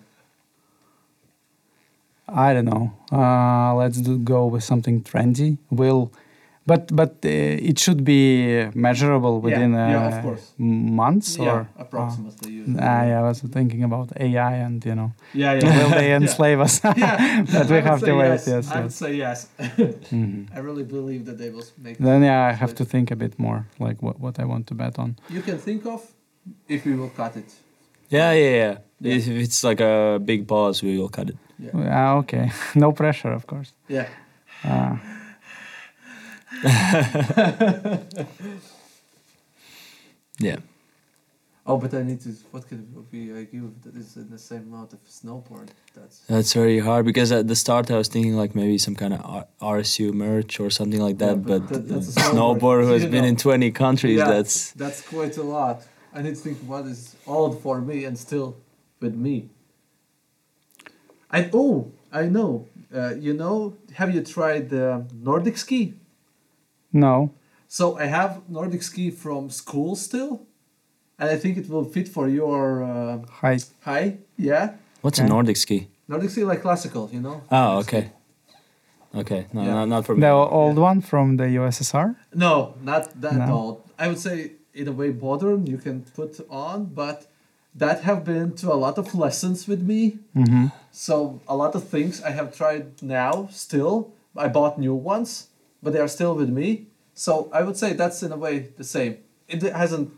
[2.28, 2.94] I don't know.
[3.12, 5.58] Uh, let's do, go with something trendy.
[5.70, 6.10] Will,
[6.65, 8.21] but but uh, it should be
[8.73, 10.45] measurable within yeah, uh, of course.
[10.58, 11.67] months yeah, or.
[11.78, 12.52] approximately.
[12.52, 15.78] you Uh, ah, yeah, I was thinking about AI and you know, yeah, yeah.
[15.78, 16.80] will they enslave us?
[16.97, 18.47] yeah, But we I would have say to wait, Yes.
[18.47, 19.47] yes, I would say yes.
[20.12, 20.47] Mhm.
[20.56, 21.97] I really believe that they will make.
[21.97, 24.63] Then yeah, I have But- to think a bit more, like what what I want
[24.67, 25.15] to bet on.
[25.30, 26.02] You can think of
[26.67, 27.49] if we will cut it.
[28.10, 28.78] Yeah, yeah, yeah.
[28.99, 29.15] Yeah.
[29.17, 31.38] If it's like a big pause, we will cut it.
[31.60, 31.91] Yeah.
[31.91, 33.71] Ah, okay, no pressure, of course.
[33.89, 34.08] Yeah.
[34.63, 34.95] Uh,
[40.39, 40.58] Yeah.
[41.66, 42.30] Oh, but I need to.
[42.52, 45.70] What can we uh, give that is in the same amount of snowboard?
[45.96, 46.20] That's.
[46.28, 49.22] That's very hard because at the start I was thinking like maybe some kind of
[49.24, 51.46] R- RSU merch or something like Yeah, that.
[51.46, 53.30] but but that- snowboard snowboard, who has been know.
[53.30, 54.28] in 20 countries, Yeah.
[54.30, 55.86] that's That's quite a lot.
[56.13, 58.58] I need to think what is old for me and still
[59.00, 59.50] with me.
[61.32, 62.68] I oh I know.
[62.94, 65.94] Uh, you know, have you tried the Nordic ski?
[66.93, 67.29] No,
[67.67, 70.45] So I have Nordic ski from school still,
[71.19, 73.65] and I think it will fit for your uh, height.
[73.82, 74.19] height.
[74.38, 74.65] Yeah,
[75.01, 75.88] what's a Nordic ski?
[76.08, 77.41] Nordic ski like classical, you know.
[77.51, 77.97] Oh, Nordic ski.
[77.97, 78.12] okay.
[79.15, 79.73] Okay, no, Yeah.
[79.73, 80.21] not, not for me.
[80.21, 82.15] The old one from the USSR.
[82.34, 83.53] No, not that No.
[83.53, 83.82] old.
[83.99, 87.27] I would say in a way modern you can put on, but
[87.75, 90.17] that have been to a lot of lessons with me.
[90.36, 90.65] Mm-hmm.
[90.91, 93.95] So a lot of things I have tried now still.
[94.36, 95.47] I bought new ones,
[95.84, 96.88] but they are still with me.
[97.13, 99.17] So I would say that's in a way the same.
[99.48, 100.12] It hasn't.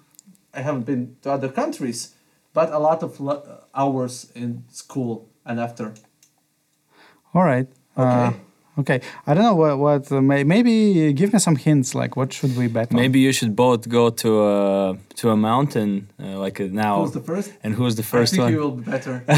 [0.54, 2.15] I haven't been to other countries,
[2.54, 5.93] but a lot of lo- hours in school and after.
[7.34, 7.67] All right.
[7.97, 8.28] Okay.
[8.28, 8.34] Uh,
[8.79, 9.01] okay.
[9.27, 9.77] I don't know what.
[9.79, 11.95] What uh, may, maybe give me some hints.
[11.95, 12.95] Like, what should we bet on?
[12.97, 17.01] Maybe you should both go to a to a mountain uh, like uh, now.
[17.01, 17.51] Who's the first?
[17.63, 18.51] and who's the first I think one?
[18.53, 19.23] he will be better.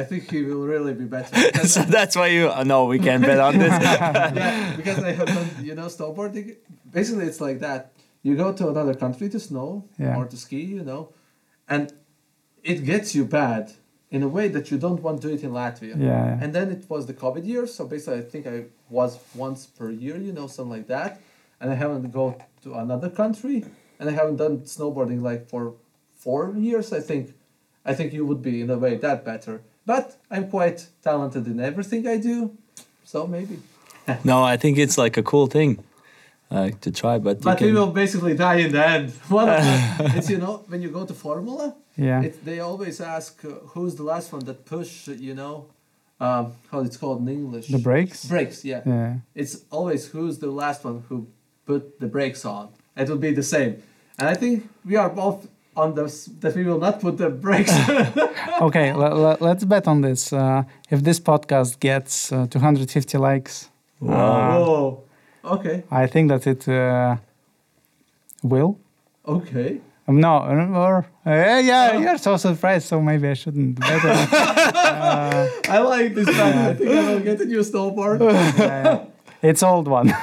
[0.00, 1.34] I think he will really be better.
[1.52, 2.50] Because so that's why you.
[2.50, 3.72] Uh, no, we can't bet on this.
[3.82, 6.56] yeah, because I have done, you know, snowboarding.
[6.90, 7.92] Basically, it's like that.
[8.22, 10.16] You go to another country to snow Yeah.
[10.16, 11.02] or to ski, you know,
[11.68, 11.92] and
[12.62, 13.72] it gets you bad
[14.12, 15.94] in a way that you don't want to do it in Latvia.
[15.98, 16.38] Yeah.
[16.40, 19.90] And then it was the COVID year, so basically, I think I was once per
[19.90, 21.20] year, you know, something like that.
[21.60, 23.64] And I haven't go to another country,
[23.98, 25.74] and I haven't done snowboarding like for
[26.14, 26.92] four years.
[26.92, 27.34] I think,
[27.86, 29.62] I think you would be in a way that better.
[29.86, 32.56] But I'm quite talented in everything I do,
[33.04, 33.60] so maybe.
[34.24, 35.82] no, I think it's like a cool thing,
[36.50, 37.18] like to try.
[37.18, 39.10] But, But you we will basically die in the end.
[39.28, 42.22] One of the, it's you know when you go to Formula, Yeah.
[42.22, 45.08] it, they always ask uh, who's the last one that push.
[45.08, 45.66] You know,
[46.20, 47.68] um, how it's called in English.
[47.68, 48.24] The brakes.
[48.24, 48.82] Brakes, yeah.
[48.86, 49.14] Yeah.
[49.34, 51.26] It's always who's the last one who
[51.66, 52.68] put the brakes on.
[52.96, 53.82] It will be the same,
[54.18, 57.72] and I think we are both on this that we will not put the brakes.
[58.60, 58.90] Okay.
[58.90, 60.32] l- l- let's bet on this.
[60.32, 63.70] Uh, if this podcast gets uh, 250 likes,
[64.02, 65.02] uh, Whoa.
[65.44, 65.82] Okay.
[65.90, 67.16] I think that it uh,
[68.42, 68.78] will.
[69.26, 69.80] Okay.
[70.08, 70.38] No,
[70.74, 71.30] or uh,
[71.62, 71.98] yeah, Oh.
[72.00, 72.88] you're so surprised.
[72.88, 74.04] So maybe I shouldn't bet.
[74.04, 74.32] on it.
[74.32, 76.70] uh, I like this man.
[76.70, 78.20] I think I will get a new snowboard.
[78.58, 79.04] yeah.
[79.42, 80.08] It's old one.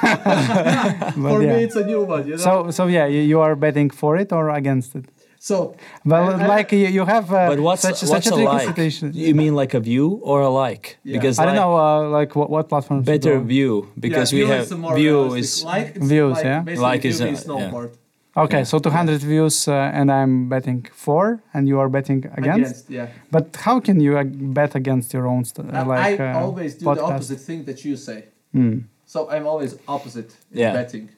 [1.24, 1.56] For yeah.
[1.56, 2.24] me, it's a new one.
[2.26, 2.44] You know.
[2.46, 5.06] So so yeah, you, you are betting for it or against it?
[5.42, 8.42] so Well, I- I- like you, you have uh, but what's such, what's such a
[8.42, 8.66] a like?
[8.68, 9.12] situation.
[9.14, 10.98] You mean like a view or a like?
[11.02, 11.16] Yeah.
[11.16, 13.02] Because I don't know, uh, like what, what platform?
[13.02, 15.40] better view because Yeah, we view have is more view realistic.
[15.40, 16.60] is like Views, like yeah?
[16.60, 17.90] basically Like is a- means snowboard
[18.36, 18.64] Okay, Yeah.
[18.64, 22.88] so 200 views, uh, and I'm betting for, and you are betting against.
[22.90, 23.08] yeah.
[23.30, 25.44] But how can you uh, bet against your own?
[25.44, 28.24] St- uh, like I uh, always do the opposite thing that you say.
[28.52, 28.78] Hmm.
[29.06, 30.72] So I'm always opposite in Yeah.
[30.72, 31.08] betting.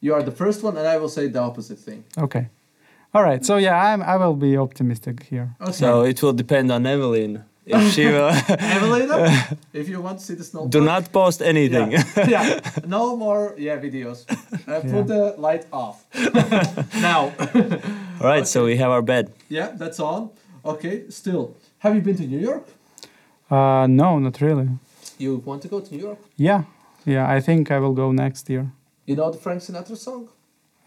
[0.00, 2.04] You are the first one, and I will say the opposite thing.
[2.18, 2.48] Okay.
[3.14, 3.44] All right.
[3.44, 4.02] So yeah, I'm.
[4.02, 5.48] I will be optimistic here.
[5.60, 5.72] Okay.
[5.72, 8.30] so it will depend on Evelyn if she will.
[8.48, 11.92] Evelina, if you want to see the snow, Do not post anything.
[11.92, 12.04] Yeah.
[12.28, 12.60] yeah.
[12.86, 14.24] No more yeah videos.
[14.68, 16.04] Uh, Put the light off.
[17.00, 17.32] now.
[18.20, 19.32] All right, so we have our bed.
[19.48, 20.30] yeah, that's on.
[20.64, 21.04] Okay.
[21.10, 22.66] Still, have you been to New York?
[23.50, 24.68] Uh, no, not really.
[25.18, 26.18] You want to go to New York?
[26.36, 26.62] Yeah,
[27.04, 27.36] yeah.
[27.36, 28.72] I think I will go next year.
[29.06, 30.28] You know the Frank Sinatra song?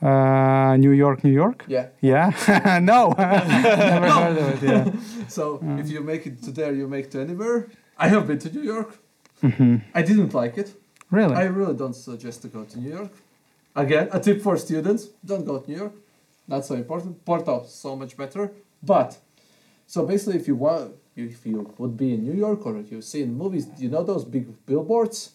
[0.01, 1.65] Uh, New York, New York.
[1.67, 1.87] Yeah.
[2.01, 2.79] Yeah.
[2.83, 4.69] no, never heard of it.
[4.69, 4.91] Yeah.
[5.27, 7.67] So if you make it to there, you make to anywhere.
[7.97, 8.89] I have been to New York.
[9.43, 9.81] Mhm.
[9.93, 10.69] I didn't like it.
[11.11, 11.35] Really?
[11.35, 13.11] I really don't suggest to go to New York.
[13.75, 15.93] Again, a tip for students: don't go to New York.
[16.47, 17.23] Not so important.
[17.25, 18.51] Porto, so much better.
[18.81, 19.17] But
[19.85, 23.01] so basically, if you want, if you would be in New York or if you
[23.01, 25.31] see in movies, you know those big billboards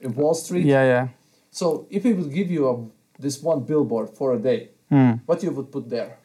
[0.00, 0.64] in Wall Street.
[0.66, 1.08] yeah, yeah.
[1.50, 2.74] So if it would give you a,
[3.18, 5.12] this one billboard for a day, Hmm.
[5.26, 6.18] what you would put there?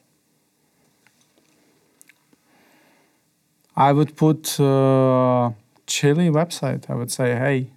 [3.76, 5.52] I would put uh,
[5.88, 6.90] Chili website.
[6.90, 7.68] I would say, hey,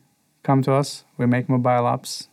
[0.43, 1.05] come to us.
[1.17, 2.29] We make mobile apps.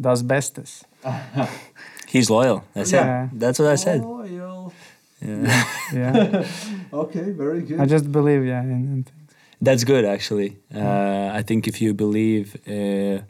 [0.00, 0.84] Das Bestes.
[2.08, 2.62] He's loyal.
[2.74, 3.24] That's Yeah.
[3.24, 3.30] it.
[3.40, 4.00] That's what I said.
[4.02, 4.72] Loyal.
[5.20, 5.64] Yeah.
[5.92, 6.44] Yeah.
[6.92, 7.80] Okay, very good.
[7.80, 9.30] I just believe, yeah, in, in things.
[9.60, 10.58] That's good, actually.
[10.72, 13.22] Uh, I think if you believe uh,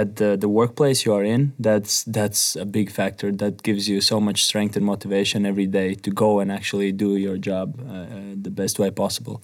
[0.00, 3.28] at the, the workplace you are in, that's that's a big factor.
[3.42, 7.10] That gives you so much strength and motivation every day to go and actually do
[7.26, 8.06] your job uh, uh,
[8.46, 9.36] the best way possible.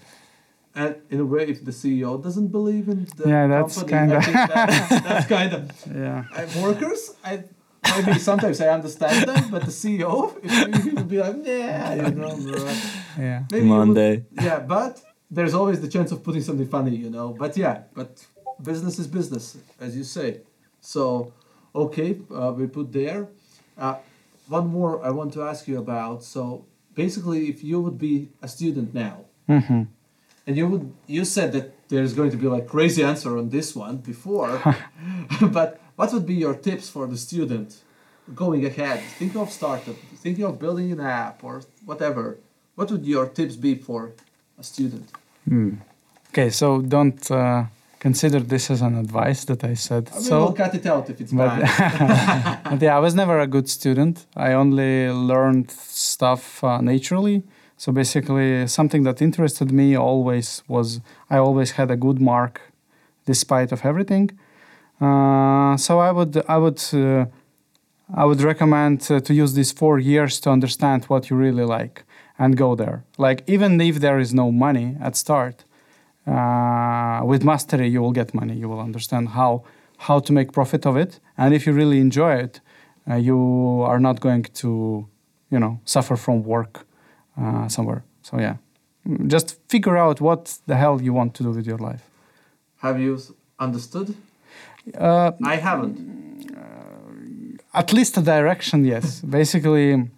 [0.75, 4.17] And in a way, if the CEO doesn't believe in the Yeah, that's company, kinda-
[4.17, 5.63] I think that, that's kind of
[6.05, 6.25] Yeah.
[6.39, 7.01] uh, workers.
[7.31, 7.33] I
[7.97, 12.11] maybe sometimes I understand them, but the CEO, if he would be like, yeah, you
[12.21, 12.61] know, bro.
[13.27, 13.39] Yeah.
[13.53, 14.15] maybe you would- Monday.
[14.49, 14.93] yeah, but
[15.37, 17.29] there's always the chance of putting something funny, you know.
[17.43, 18.11] But yeah, but
[18.63, 20.41] business is business, as you say.
[20.81, 21.33] So,
[21.75, 23.29] okay, uh, we put there.
[23.79, 23.97] Uh,
[24.49, 26.25] one more I want to ask you about.
[26.25, 29.83] So basically, if you would be a student now, hmm
[30.45, 33.77] and you would you said that there's going to be like crazy answer on this
[33.77, 34.61] one before,
[35.59, 37.77] but what would be your tips for the student
[38.35, 39.01] going ahead?
[39.19, 42.39] Thinking of startup, thinking of building an app or whatever.
[42.75, 44.13] What would your tips be for
[44.59, 45.11] a student?
[46.31, 47.65] Okay, so don't uh,
[48.03, 50.11] consider this as an advice that I said.
[50.11, 52.63] I mean, so, we'll cut it out if it's but, bad.
[52.71, 54.27] but yeah, I was never a good student.
[54.49, 54.93] I only
[55.33, 57.45] learned stuff uh, naturally.
[57.77, 61.01] So basically, something that interested me always was
[61.35, 62.55] I always had a good mark,
[63.25, 64.27] despite of everything.
[65.01, 67.27] Uh, so I would I would uh,
[68.23, 71.97] I would recommend uh, to use these four years to understand what you really like
[72.37, 72.99] and go there.
[73.27, 75.57] Like even if there is no money at start,
[76.27, 78.55] uh, with mastery you will get money.
[78.55, 79.65] You will understand how
[79.99, 82.61] how to make profit of it, and if you really enjoy it,
[83.09, 83.39] uh, you
[83.87, 85.07] are not going to,
[85.51, 86.87] you know, suffer from work
[87.41, 88.03] uh, somewhere.
[88.23, 88.57] So yeah,
[89.27, 92.03] just figure out what the hell you want to do with your life.
[92.79, 93.19] Have you
[93.59, 94.15] understood?
[94.99, 96.13] Uh, I haven't.
[97.75, 100.11] at least a direction yes basically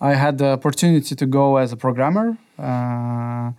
[0.00, 3.50] i had the opportunity to go as a programmer uh,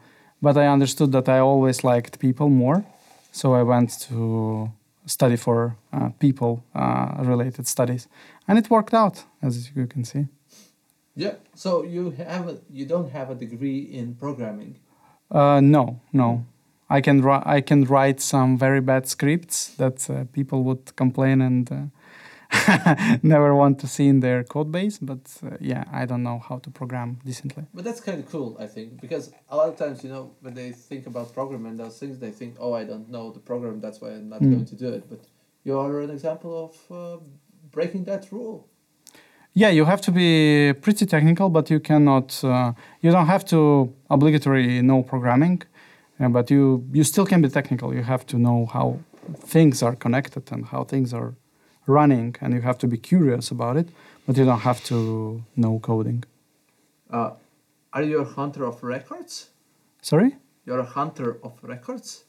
[0.42, 2.84] but i understood that i always liked people more
[3.32, 4.70] so i went to
[5.06, 8.08] study for uh, people uh, related studies
[8.48, 10.26] and it worked out as you can see
[11.16, 11.36] Yeah.
[11.56, 14.76] So you have a, you don't have a degree in programming.
[15.32, 16.46] uh, no no
[16.90, 17.18] i can
[17.58, 21.76] i can write some very bad scripts that uh, people would complain and uh,
[23.24, 26.58] never want to see in their code base but uh, yeah i don't know how
[26.60, 30.04] to program decently But that's kind of cool, I think, because a lot of times,
[30.04, 33.08] you know, when they think about programming and those things, they think, "Oh, I don't
[33.16, 34.52] know the program, that's why I'm not Mm.
[34.54, 35.22] going to do it." But
[35.66, 37.18] you are an example of uh,
[37.76, 38.58] breaking that rule.
[39.54, 40.30] Yeah, you have to be
[40.86, 42.28] pretty technical, but you cannot.
[42.44, 42.72] Uh,
[43.04, 43.60] you don't have to
[44.10, 45.58] obligatory know programming,
[46.20, 46.62] uh, but you
[46.98, 47.88] you still can be technical.
[47.94, 48.88] You have to know how
[49.54, 51.32] things are connected and how things are
[51.90, 53.90] running, and you have to be curious about it.
[54.26, 56.24] But you don't have to know coding.
[57.10, 57.32] Uh,
[57.94, 59.50] are you a hunter of records?
[60.02, 60.36] Sorry,
[60.66, 62.26] You're a hunter of records.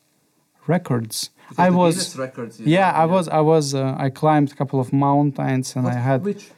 [0.66, 1.30] records.
[1.48, 2.16] Because I was.
[2.16, 2.60] Records.
[2.60, 3.28] Yeah, I was.
[3.28, 3.74] I was.
[3.74, 6.50] Uh, I climbed a couple of mountains, and What- I had which?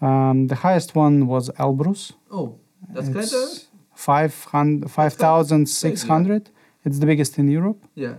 [0.00, 2.12] um, the highest one was Elbrus.
[2.30, 2.54] Oh,
[2.92, 6.50] that's kind of It's 500 5,600.
[6.84, 7.80] It's the biggest in Europe.
[7.94, 8.14] yeah.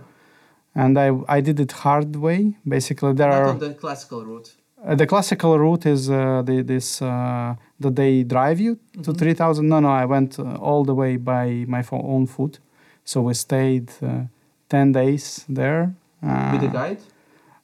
[0.82, 1.08] And I
[1.38, 2.40] I did it hard way.
[2.64, 4.50] Basically, there Not are on the classical route.
[4.86, 6.16] uh, the classical route is uh,
[6.48, 8.72] the, this uh, that they drive you
[9.04, 9.18] to Mhm.
[9.18, 9.64] three thousand.
[9.68, 12.54] No, no, I went uh, all the way by my fo- own foot.
[13.04, 14.08] So we stayed uh,
[14.68, 15.82] ten days there
[16.22, 17.00] uh, With a guide.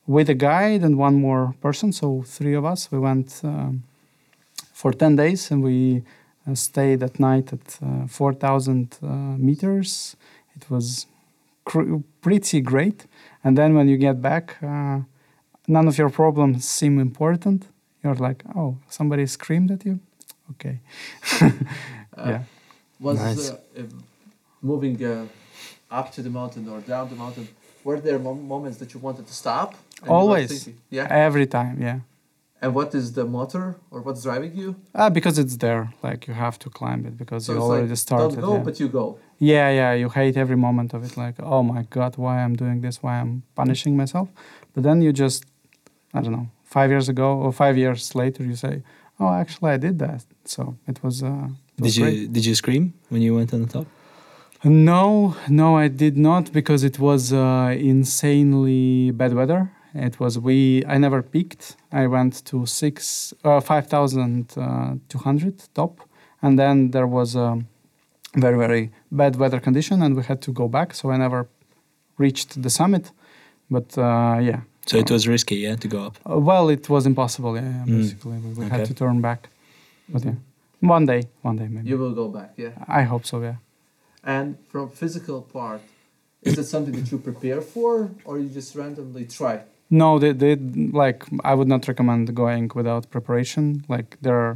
[0.06, 1.92] with a guide and one more person.
[1.92, 2.90] So three of us.
[2.92, 3.82] We went um,
[4.72, 6.02] for ten days and we
[6.48, 9.06] uh, stayed at night at uh, four thousand uh,
[9.38, 10.16] meters.
[10.56, 11.06] It was
[11.64, 13.06] pretty great.
[13.42, 15.00] And then when you get back, uh,
[15.66, 17.66] none of your problems seem important.
[18.02, 20.00] You're like, oh, somebody screamed at you.
[20.52, 20.80] Okay.
[22.16, 22.42] Uh, yeah.
[23.00, 23.50] Was Nice.
[23.50, 23.82] uh,
[24.62, 25.26] moving uh,
[25.90, 27.48] up to the mountain or down the mountain?
[27.82, 29.74] Were there moments that you wanted to stop?
[29.98, 30.68] and you were Always.
[30.90, 31.08] Yeah.
[31.10, 31.98] Every time, yeah.
[32.62, 34.76] And what is the motor or what's driving you?
[34.94, 37.88] Uh, because it's there, like you have to climb it because So you it's already
[37.88, 38.36] like, started.
[38.40, 38.62] Don't go, yeah.
[38.62, 39.18] but you go.
[39.38, 41.16] Yeah, yeah, you hate every moment of it.
[41.16, 43.02] Like, oh my god, why I'm doing this?
[43.02, 44.28] Why I'm punishing myself?
[44.72, 45.44] But then you just,
[46.14, 48.82] I don't know, five years ago or five years later, you say,
[49.20, 50.24] oh, actually, I did that.
[50.44, 51.22] So it was.
[51.22, 52.32] Uh, it was Did you great.
[52.32, 53.86] did you scream when you went on the top?
[54.62, 59.70] No, no, I did not because it was uh, insanely bad weather.
[59.94, 60.84] It was we.
[60.86, 61.76] I never peaked.
[61.92, 64.48] I went to six, uh, five thousand
[65.08, 66.00] two hundred top,
[66.42, 67.58] and then there was a
[68.36, 70.94] very very bad weather condition, and we had to go back.
[70.94, 71.46] So I never
[72.18, 73.12] reached the summit.
[73.70, 76.16] But uh, yeah, So it was risky, yeah, to go up.
[76.28, 77.54] uh, well, it was impossible.
[77.56, 77.96] Yeah, yeah Mm.
[77.98, 78.76] basically we, we Okay.
[78.76, 79.48] had to turn back.
[80.08, 80.34] But yeah,
[80.80, 81.88] one day, one day maybe.
[81.88, 82.72] You will go back, yeah.
[83.00, 83.40] I hope so.
[83.40, 83.56] Yeah.
[84.24, 85.80] And from physical part,
[86.42, 89.60] is it something that you prepare for, or you just randomly try?
[90.02, 90.56] No, they, they
[91.02, 91.20] like
[91.50, 93.64] I would not recommend going without preparation.
[93.94, 94.54] Like there are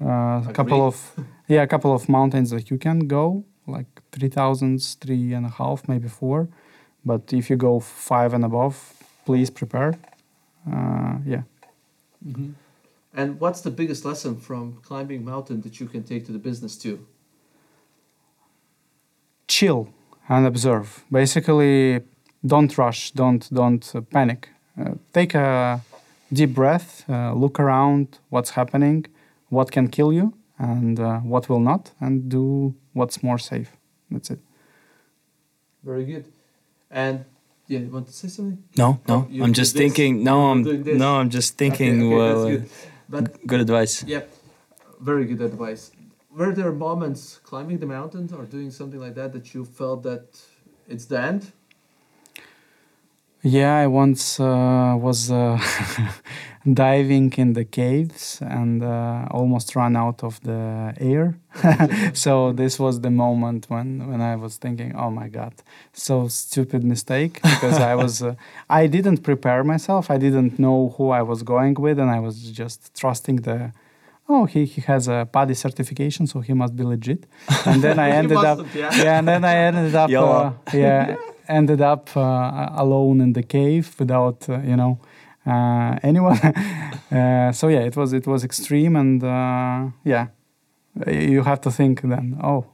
[0.00, 0.96] uh, a couple of
[1.48, 5.54] yeah, a couple of mountains that you can go, like three thousands, three and a
[5.60, 6.48] half, maybe four.
[7.04, 8.76] But if you go five and above,
[9.26, 9.92] please prepare.
[10.72, 11.42] Uh, yeah,
[13.12, 16.76] And what's the biggest lesson from climbing mountain that you can take to the business
[16.76, 17.06] too?
[19.52, 19.88] chill
[20.28, 21.04] and observe.
[21.10, 22.00] Basically,
[22.44, 24.48] don't rush, don't don't uh, panic.
[24.78, 25.82] Uh, take a
[26.32, 29.06] deep breath, uh, look around, what's happening,
[29.50, 33.72] what can kill you, and uh, what will not, and do what's more safe.
[34.10, 34.40] That's it.
[35.82, 36.24] Very good.
[36.90, 37.24] And
[37.66, 38.62] yeah, you want to say something?
[38.76, 39.26] No, no.
[39.30, 40.24] you I'm did just this, thinking.
[40.24, 40.62] No, I'm
[40.98, 41.16] no.
[41.16, 42.02] I'm just thinking.
[42.02, 42.68] Okay, okay, well, that's uh, good.
[43.08, 44.04] But good advice.
[44.04, 44.22] yeah,
[45.00, 45.90] very good advice.
[46.30, 50.40] Were there moments climbing the mountains or doing something like that that you felt that
[50.88, 51.52] it's the end?
[53.42, 55.58] Yeah, I once uh, was uh,
[56.72, 61.34] diving in the caves and uh, almost ran out of the air.
[62.14, 65.54] so this was the moment when when I was thinking, "Oh my God,
[65.92, 68.36] so stupid mistake!" Because I was uh,
[68.70, 70.08] I didn't prepare myself.
[70.08, 73.72] I didn't know who I was going with, and I was just trusting the.
[74.28, 77.26] Oh, he, he has a PADI certification, so he must be legit.
[77.66, 78.94] And then I ended up, yeah.
[78.94, 81.16] yeah, and then I ended up, uh, yeah,
[81.48, 84.98] ended up uh, alone in the cave without, uh, you know,
[85.46, 86.38] uh, anyone.
[86.38, 90.26] uh, so yeah, it was it was extreme, and uh, yeah,
[91.06, 92.38] you have to think then.
[92.42, 92.66] Oh,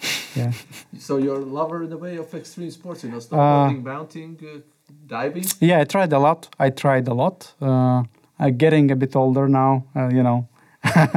[0.36, 0.52] yeah,
[0.98, 4.60] So you're a lover in a way of extreme sports, you know, snowboarding, mounting, uh,
[5.06, 5.44] diving.
[5.60, 5.80] yeah.
[5.80, 6.48] I tried a lot.
[6.58, 7.52] I tried a lot.
[7.60, 8.04] Uh,
[8.38, 9.84] I'm getting a bit older now.
[9.96, 10.46] Uh, you know,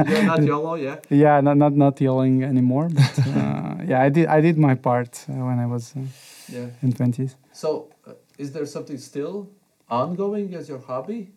[0.08, 0.96] You're not YOLO, yeah.
[1.08, 2.88] yeah, not not not yelling anymore.
[2.88, 6.00] But uh, yeah, I did I did my part uh, when I was uh,
[6.48, 6.66] Yeah.
[6.82, 7.36] in twenties.
[7.52, 9.48] So, uh, is there something still
[9.88, 11.30] ongoing as your hobby?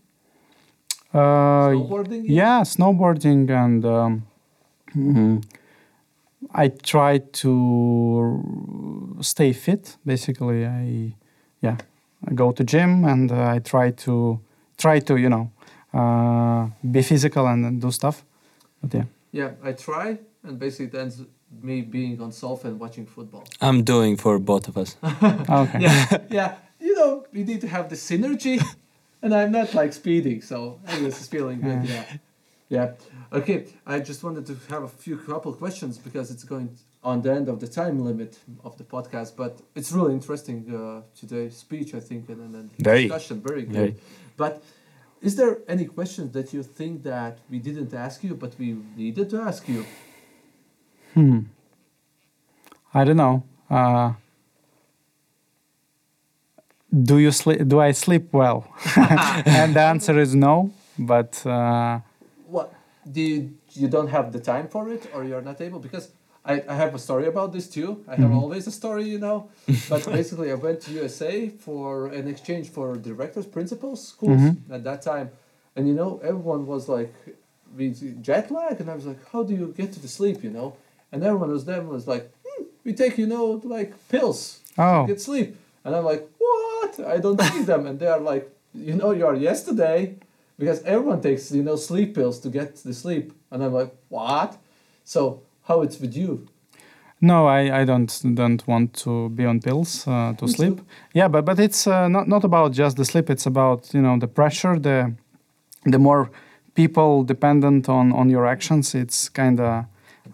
[1.14, 2.24] Uh, Snowboarding?
[2.26, 4.24] Yeah, snowboarding and um,
[4.96, 5.44] mhm.
[6.54, 9.98] I try to stay fit.
[10.06, 11.16] Basically, I
[11.62, 11.78] yeah,
[12.28, 14.40] I go to gym and uh, I try to
[14.78, 15.52] try to you know
[15.94, 18.24] uh, be physical and, and do stuff.
[18.82, 21.22] But yeah, Yeah, I try, and basically it ends
[21.62, 23.46] me being on sofa and watching football.
[23.62, 24.96] I'm doing for both of us.
[25.04, 25.80] okay.
[25.80, 26.56] Yeah, yeah.
[26.80, 28.64] You know, we need to have the synergy,
[29.22, 31.86] and I'm not like speeding, so I guess it's feeling good.
[31.86, 32.18] Yeah,
[32.70, 32.92] yeah.
[33.32, 37.32] Okay, I just wanted to have a few couple questions because it's going on the
[37.32, 41.94] end of the time limit of the podcast, but it's really interesting uh, today's speech,
[41.94, 43.04] I think, and then Very.
[43.04, 43.74] discussion, very good.
[43.74, 43.96] Very.
[44.38, 44.64] But
[45.22, 49.30] is there any questions that you think that we didn't ask you, but we needed
[49.30, 49.86] to ask you?
[51.16, 51.40] Hmm.
[52.94, 53.44] I don't know.
[53.70, 54.14] Uh,
[56.94, 57.68] do you sleep?
[57.68, 58.68] Do I sleep well?
[58.96, 60.72] and the answer is no.
[60.98, 62.00] But uh,
[62.48, 62.74] what
[63.12, 66.12] do you, you don't have the time for it or you're not able because
[66.44, 69.50] I, I have a story about this too i have always a story you know
[69.90, 74.42] but basically i went to usa for an exchange for directors principals schools
[74.72, 75.32] at that time
[75.76, 77.14] and you know everyone was like
[78.22, 80.76] jet lag and i was like how do you get to the sleep you know
[81.16, 85.08] and everyone was there was like hmm, we take you know like pills oh, to
[85.08, 85.56] get sleep.
[85.84, 87.00] And i'm like what?
[87.00, 87.88] I don't take them.
[87.88, 90.16] And they are like you know you are yesterday.
[90.60, 93.34] Because everyone takes you know sleep pills to get the sleep.
[93.50, 94.58] And i'm like what?
[95.06, 96.48] So how it's with you?
[97.22, 100.82] No, I, I don't don't want to be on pills uh, to sleep.
[101.14, 103.30] Yeah, but but it's uh, not not about just the sleep.
[103.30, 105.14] It's about you know the pressure, the
[105.86, 106.30] the more
[106.74, 108.94] people dependent on on your actions.
[108.94, 109.86] It's kind of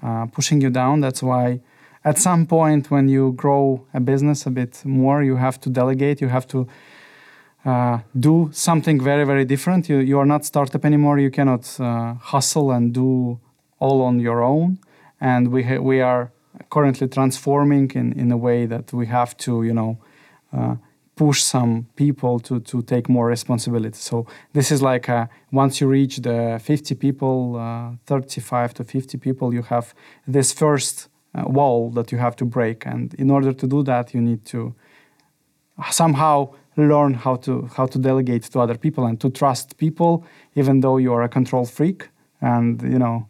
[0.03, 1.01] uh, pushing you down.
[1.01, 1.59] That's why
[2.03, 6.21] at some point when you grow a business a bit more, you have to delegate.
[6.21, 6.67] You have to
[7.65, 9.89] uh, do something very very different.
[9.89, 11.19] You you are not startup anymore.
[11.19, 13.39] You cannot uh, hustle and do
[13.79, 14.79] all on your own.
[15.19, 16.31] And we ha- we are
[16.69, 19.97] currently transforming in in a way that we have to you know.
[21.21, 23.99] Push some people to to take more responsibility.
[23.99, 29.19] So this is like uh once you reach the 50 people, uh, 35 to 50
[29.19, 29.93] people, you have
[30.27, 34.15] this first uh, wall that you have to break, and in order to do that,
[34.15, 34.73] you need to
[35.91, 40.23] somehow learn how to how to delegate to other people and to trust people,
[40.55, 42.09] even though you are a control freak,
[42.41, 43.27] and you know.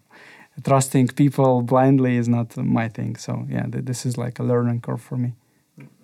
[0.63, 3.17] Trusting people blindly is not my thing.
[3.17, 5.31] So yeah, th- this is like a learning curve for me.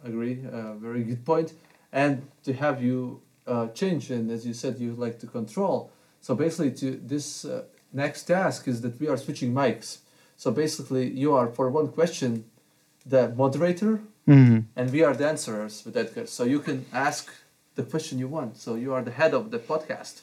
[0.04, 1.54] agree uh, very good point
[1.92, 6.36] and to have you uh, change and as you said you like to control so
[6.36, 7.64] basically to this uh,
[7.94, 10.00] next task is that we are switching mics
[10.36, 12.44] so basically you are for one question
[13.06, 14.66] the moderator Mhm.
[14.76, 16.26] and we are the answerers with Edgar.
[16.28, 17.32] So you can ask
[17.76, 18.58] the question you want.
[18.58, 20.16] So you are the head of the podcast.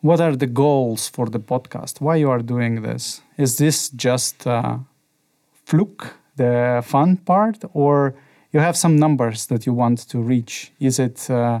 [0.00, 4.46] what are the goals for the podcast why you are doing this is this just
[4.46, 4.78] uh,
[5.64, 8.14] fluke the fun part or
[8.56, 10.54] you have some numbers that you want to reach
[10.88, 11.60] is it uh,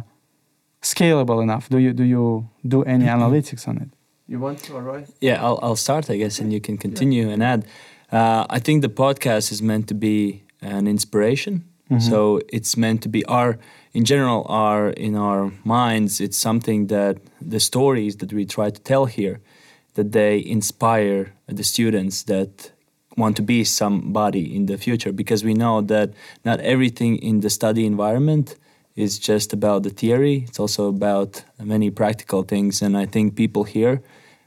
[0.82, 3.90] scalable enough do you do you do any analytics on it
[4.28, 5.08] You want, to, all right?
[5.20, 7.60] Yeah, I'll, I'll start, I guess, and you can continue and add.
[8.18, 11.54] Uh, I think the podcast is meant to be an inspiration.
[12.08, 13.50] So it's meant to be our,
[13.92, 16.20] in general, our in our minds.
[16.20, 17.14] It's something that
[17.54, 19.36] the stories that we try to tell here,
[19.94, 22.72] that they inspire the students that
[23.16, 25.12] want to be somebody in the future.
[25.12, 26.12] Because we know that
[26.44, 28.56] not everything in the study environment
[28.94, 30.44] is just about the theory.
[30.48, 34.02] It's also about many practical things, and I think people here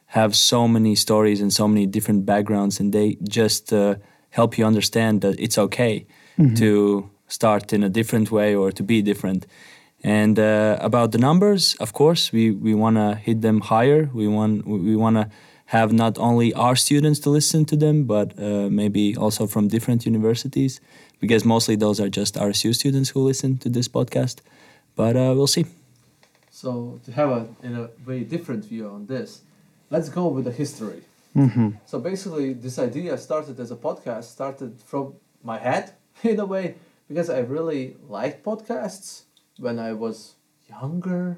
[0.08, 3.96] have so many stories and so many different backgrounds, and they just uh,
[4.32, 6.06] help you understand that it's okay
[6.56, 9.46] to start in a different way or to be different.
[10.04, 14.10] And uh, about the numbers, of course, we, we want to hit them higher.
[14.14, 15.30] We want we want to
[15.70, 20.04] have not only our students to listen to them, but uh, maybe also from different
[20.04, 20.82] universities,
[21.20, 24.38] because mostly those are just RSU students who listen to this podcast.
[24.96, 25.68] But uh, we'll see.
[26.50, 29.42] So to have a in a very different view on this,
[29.92, 31.04] let's go with the history.
[31.36, 31.70] Mm-hmm.
[31.86, 35.14] So basically, this idea started as a podcast, started from
[35.44, 35.94] my head
[36.24, 36.76] in a way,
[37.08, 39.24] because I really liked podcasts
[39.60, 40.34] when I was
[40.68, 41.38] younger,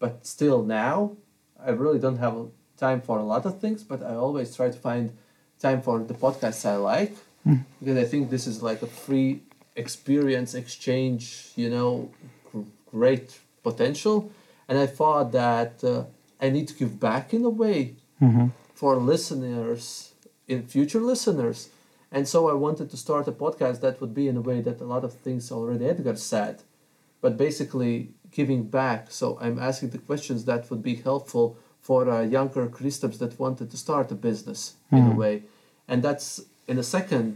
[0.00, 1.18] but still now,
[1.62, 2.48] I really don't have
[2.78, 5.12] time for a lot of things, but I always try to find
[5.60, 7.14] time for the podcasts I like,
[7.46, 7.64] Mm.
[7.80, 9.30] because I think this is like a free
[9.76, 11.22] experience exchange,
[11.56, 12.10] you know,
[12.50, 14.16] gr- great potential.
[14.68, 16.04] And I thought that uh,
[16.44, 18.48] I need to give back in a way Mm-hmm.
[18.74, 20.12] for listeners
[20.48, 21.58] in future listeners
[22.10, 24.80] and so i wanted to start a podcast that would be in a way that
[24.80, 26.54] a lot of things already edgar said
[27.22, 27.94] but basically
[28.38, 31.46] giving back so i'm asking the questions that would be helpful
[31.88, 34.60] for uh, younger Kristaps that wanted to start a business
[34.98, 35.16] in a Mhm.
[35.22, 35.34] way
[35.90, 36.28] and that's
[36.70, 37.30] in the second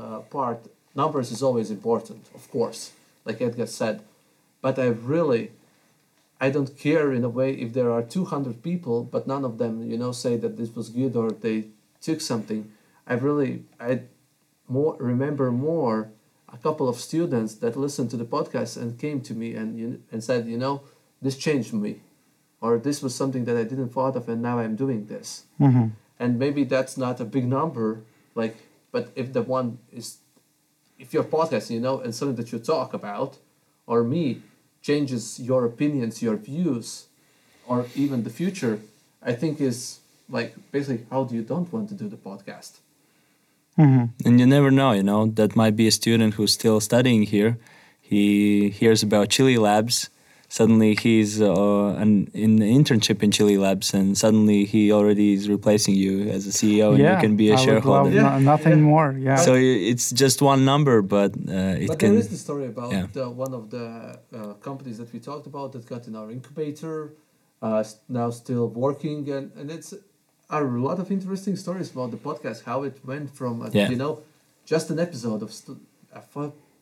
[0.00, 0.58] uh, part
[1.02, 2.80] numbers is always important of course
[3.26, 3.96] like edgar said
[4.64, 5.44] but i really
[6.46, 9.74] I don't care in a way if there are 200 people, but none of them,
[9.90, 11.58] you know, say that this was good or they
[12.06, 12.60] took something.
[13.06, 13.52] I really,
[13.90, 13.92] I
[14.76, 15.96] more remember more
[16.56, 19.88] a couple of students that listened to the podcast and came to me and you
[20.12, 20.74] and said, you know,
[21.24, 21.92] this changed me,
[22.64, 25.44] or this was something that I didn't thought of and now I'm doing this.
[25.60, 25.88] Mm-hmm.
[26.18, 28.00] And maybe that's not a big number,
[28.34, 28.56] like,
[28.90, 30.06] but if the one is,
[30.98, 33.36] if your podcast, you know, and something that you talk about,
[33.86, 34.40] or me,
[34.80, 37.06] changes your opinions, your views,
[37.66, 38.80] or even the future,
[39.22, 40.00] I think is
[40.30, 42.72] like basically how do you don't want to do the podcast?
[43.78, 44.06] Mm-hmm.
[44.26, 47.58] And you never know, you know, that might be a student who's still studying here.
[48.00, 50.08] He hears about Chili Labs.
[50.58, 55.48] Suddenly he's uh, an, in the internship in Chili Labs, and suddenly he already is
[55.48, 58.04] replacing you as a CEO, and you can be a I would shareholder.
[58.04, 58.22] love Yeah.
[58.22, 58.92] no- nothing Yeah.
[58.92, 59.08] more.
[59.28, 59.46] Yeah.
[59.46, 59.52] So
[59.92, 62.10] it's just one number, but uh, it but can.
[62.10, 63.06] there is the story about yeah.
[63.16, 63.86] the, one of the
[64.38, 66.96] uh, companies that we talked about that got in our incubator,
[67.60, 67.82] uh,
[68.20, 69.92] now still working, and, and it's
[70.50, 73.88] a lot of interesting stories about the podcast, how it went from, a, Yeah.
[73.92, 74.12] you know,
[74.72, 75.84] just an episode of stu-
[76.20, 76.22] a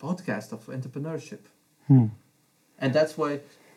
[0.06, 1.42] podcast of entrepreneurship.
[1.88, 2.08] Hmm.
[2.82, 3.32] And that's why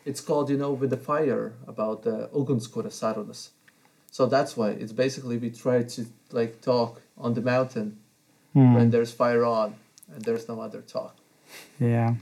[0.05, 3.49] it's called, you know, with the fire about the Ugunskura Sarunas.
[4.11, 7.97] So that's why it's basically we try to like talk on the mountain
[8.53, 8.73] Hmm.
[8.73, 9.75] when there's fire on
[10.13, 11.13] and there's no other talk.
[11.77, 12.15] Yeah.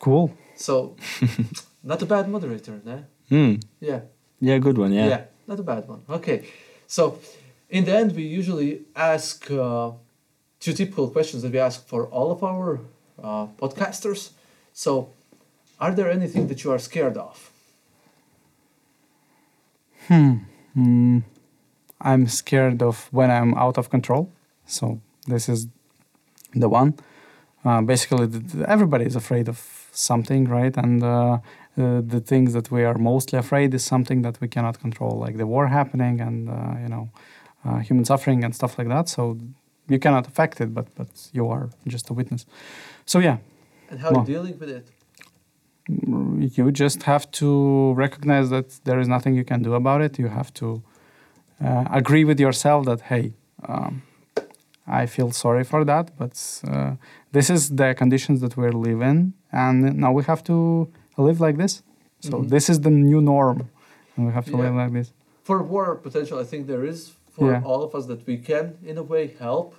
[0.00, 0.34] Cool.
[0.56, 0.96] So
[1.84, 3.04] not a bad moderator, no?
[3.28, 3.54] Hmm.
[3.80, 4.00] Yeah.
[4.40, 4.92] Yeah, good one.
[4.92, 5.06] Yeah.
[5.08, 5.24] yeah.
[5.46, 6.02] not a bad one.
[6.08, 6.44] Okay.
[6.88, 7.18] So
[7.70, 9.92] in the end we usually ask uh,
[10.58, 12.80] two typical questions that we ask for all of our
[13.22, 14.30] uh, podcasters.
[14.72, 15.10] So
[15.82, 17.50] are there anything that you are scared of?
[20.08, 20.34] Hmm.
[20.74, 21.18] Hmm.
[22.00, 24.24] I'm scared of when I'm out of control.
[24.66, 25.66] So this is
[26.62, 26.90] the one.
[27.64, 28.26] Uh, basically,
[28.76, 29.58] everybody is afraid of
[29.92, 30.76] something, right?
[30.76, 31.08] And uh,
[31.78, 35.36] uh, the things that we are mostly afraid is something that we cannot control, like
[35.36, 37.04] the war happening and uh, you know
[37.64, 39.08] uh, human suffering and stuff like that.
[39.08, 39.38] So
[39.88, 42.46] you cannot affect it, but but you are just a witness.
[43.04, 43.36] So yeah,
[43.90, 44.86] And how are you dealing with it?
[45.88, 50.18] You just have to recognize that there is nothing you can do about it.
[50.18, 50.82] You have to
[51.64, 53.32] uh, agree with yourself that hey,
[53.68, 54.02] um,
[54.86, 56.34] I feel sorry for that, but
[56.68, 56.92] uh,
[57.32, 61.82] this is the conditions that we're living, and now we have to live like this.
[62.20, 62.48] So Mhm.
[62.48, 63.58] this is the new norm,
[64.16, 64.64] and we have to Yeah.
[64.64, 65.12] live like this.
[65.44, 67.62] For war potential, I think there is for Yeah.
[67.64, 69.74] all of us that we can, in a way, help.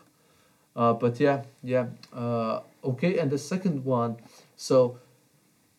[0.75, 1.85] Uh, but yeah, yeah.
[2.13, 2.59] Uh,
[2.91, 4.15] okay, and the second one,
[4.55, 4.97] so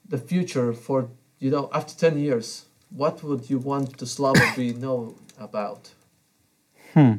[0.09, 4.73] the future for, you know, after 10 years, what would you want the Slava be
[4.73, 5.91] know about?
[6.93, 7.15] Hmm.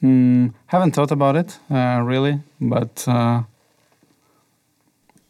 [0.00, 0.48] Hmm.
[0.66, 3.42] Haven't thought about it uh, really, but uh,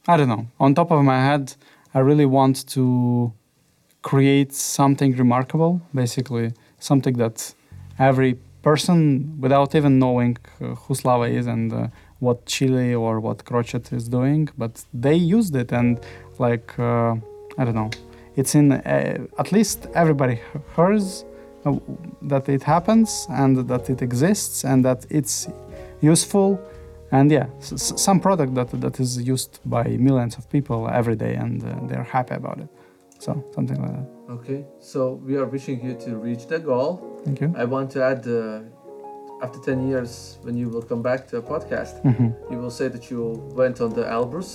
[0.08, 0.46] I don't know.
[0.58, 1.54] On top of my head,
[1.94, 3.32] I really want to
[4.02, 5.80] create something remarkable.
[5.94, 7.54] Basically, something that
[7.98, 11.86] every person, without even knowing uh, who Slava is and uh,
[12.20, 16.00] what Chili or what Crochet is doing, but they used it and
[16.38, 17.14] like uh,
[17.58, 17.90] I don't know.
[18.36, 20.40] It's in uh, at least everybody
[20.76, 21.24] hears
[21.64, 21.74] uh,
[22.22, 25.48] that it happens and that it exists and that it's
[26.00, 26.60] useful
[27.12, 31.62] and yeah some product that that is used by millions of people every day and
[31.64, 32.68] uh, they're happy about it
[33.18, 37.20] so something like that Okay, so we are wishing you to reach the goal.
[37.24, 38.60] thank you I want to add, uh,
[39.46, 40.10] after 10 years,
[40.44, 42.28] when you will come back to a podcast, Mhm.
[42.50, 43.20] you will say that you
[43.60, 44.50] went on the Elbrus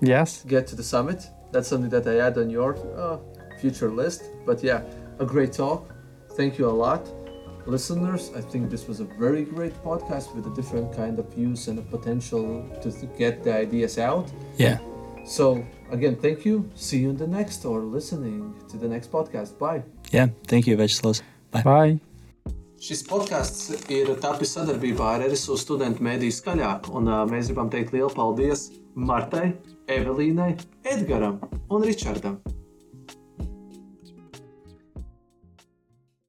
[0.00, 0.28] Yes.
[0.54, 1.20] get to the summit.
[1.52, 2.70] That's something that I add on your
[3.02, 3.16] uh,
[3.62, 4.20] future list.
[4.48, 4.80] But yeah,
[5.24, 5.80] a great talk.
[6.38, 7.02] Thank you a lot,
[7.74, 8.22] listeners.
[8.40, 11.76] I think this was a very great podcast with a different kind of views and
[11.78, 12.44] a potential
[12.82, 14.26] to th- get the ideas out.
[14.64, 14.78] Yeah.
[15.36, 15.44] So
[15.96, 16.54] again, thank you.
[16.86, 18.40] See you in the next or listening
[18.70, 19.50] to the next podcast.
[19.64, 19.80] Bye.
[20.16, 20.28] Yeah.
[20.50, 21.20] Thank you, Vjačeslavs.
[21.52, 21.62] Bye.
[21.62, 22.13] Bye.
[22.84, 27.94] Šis podkāsts ir tapis sadarbībā ar RSU studentu mēdīju skaļāk, un uh, mēs gribam teikt
[27.96, 29.54] lielu paldies Martai,
[29.88, 30.50] Evelīnai,
[30.92, 31.38] Edgaram
[31.72, 32.36] un Ričardam.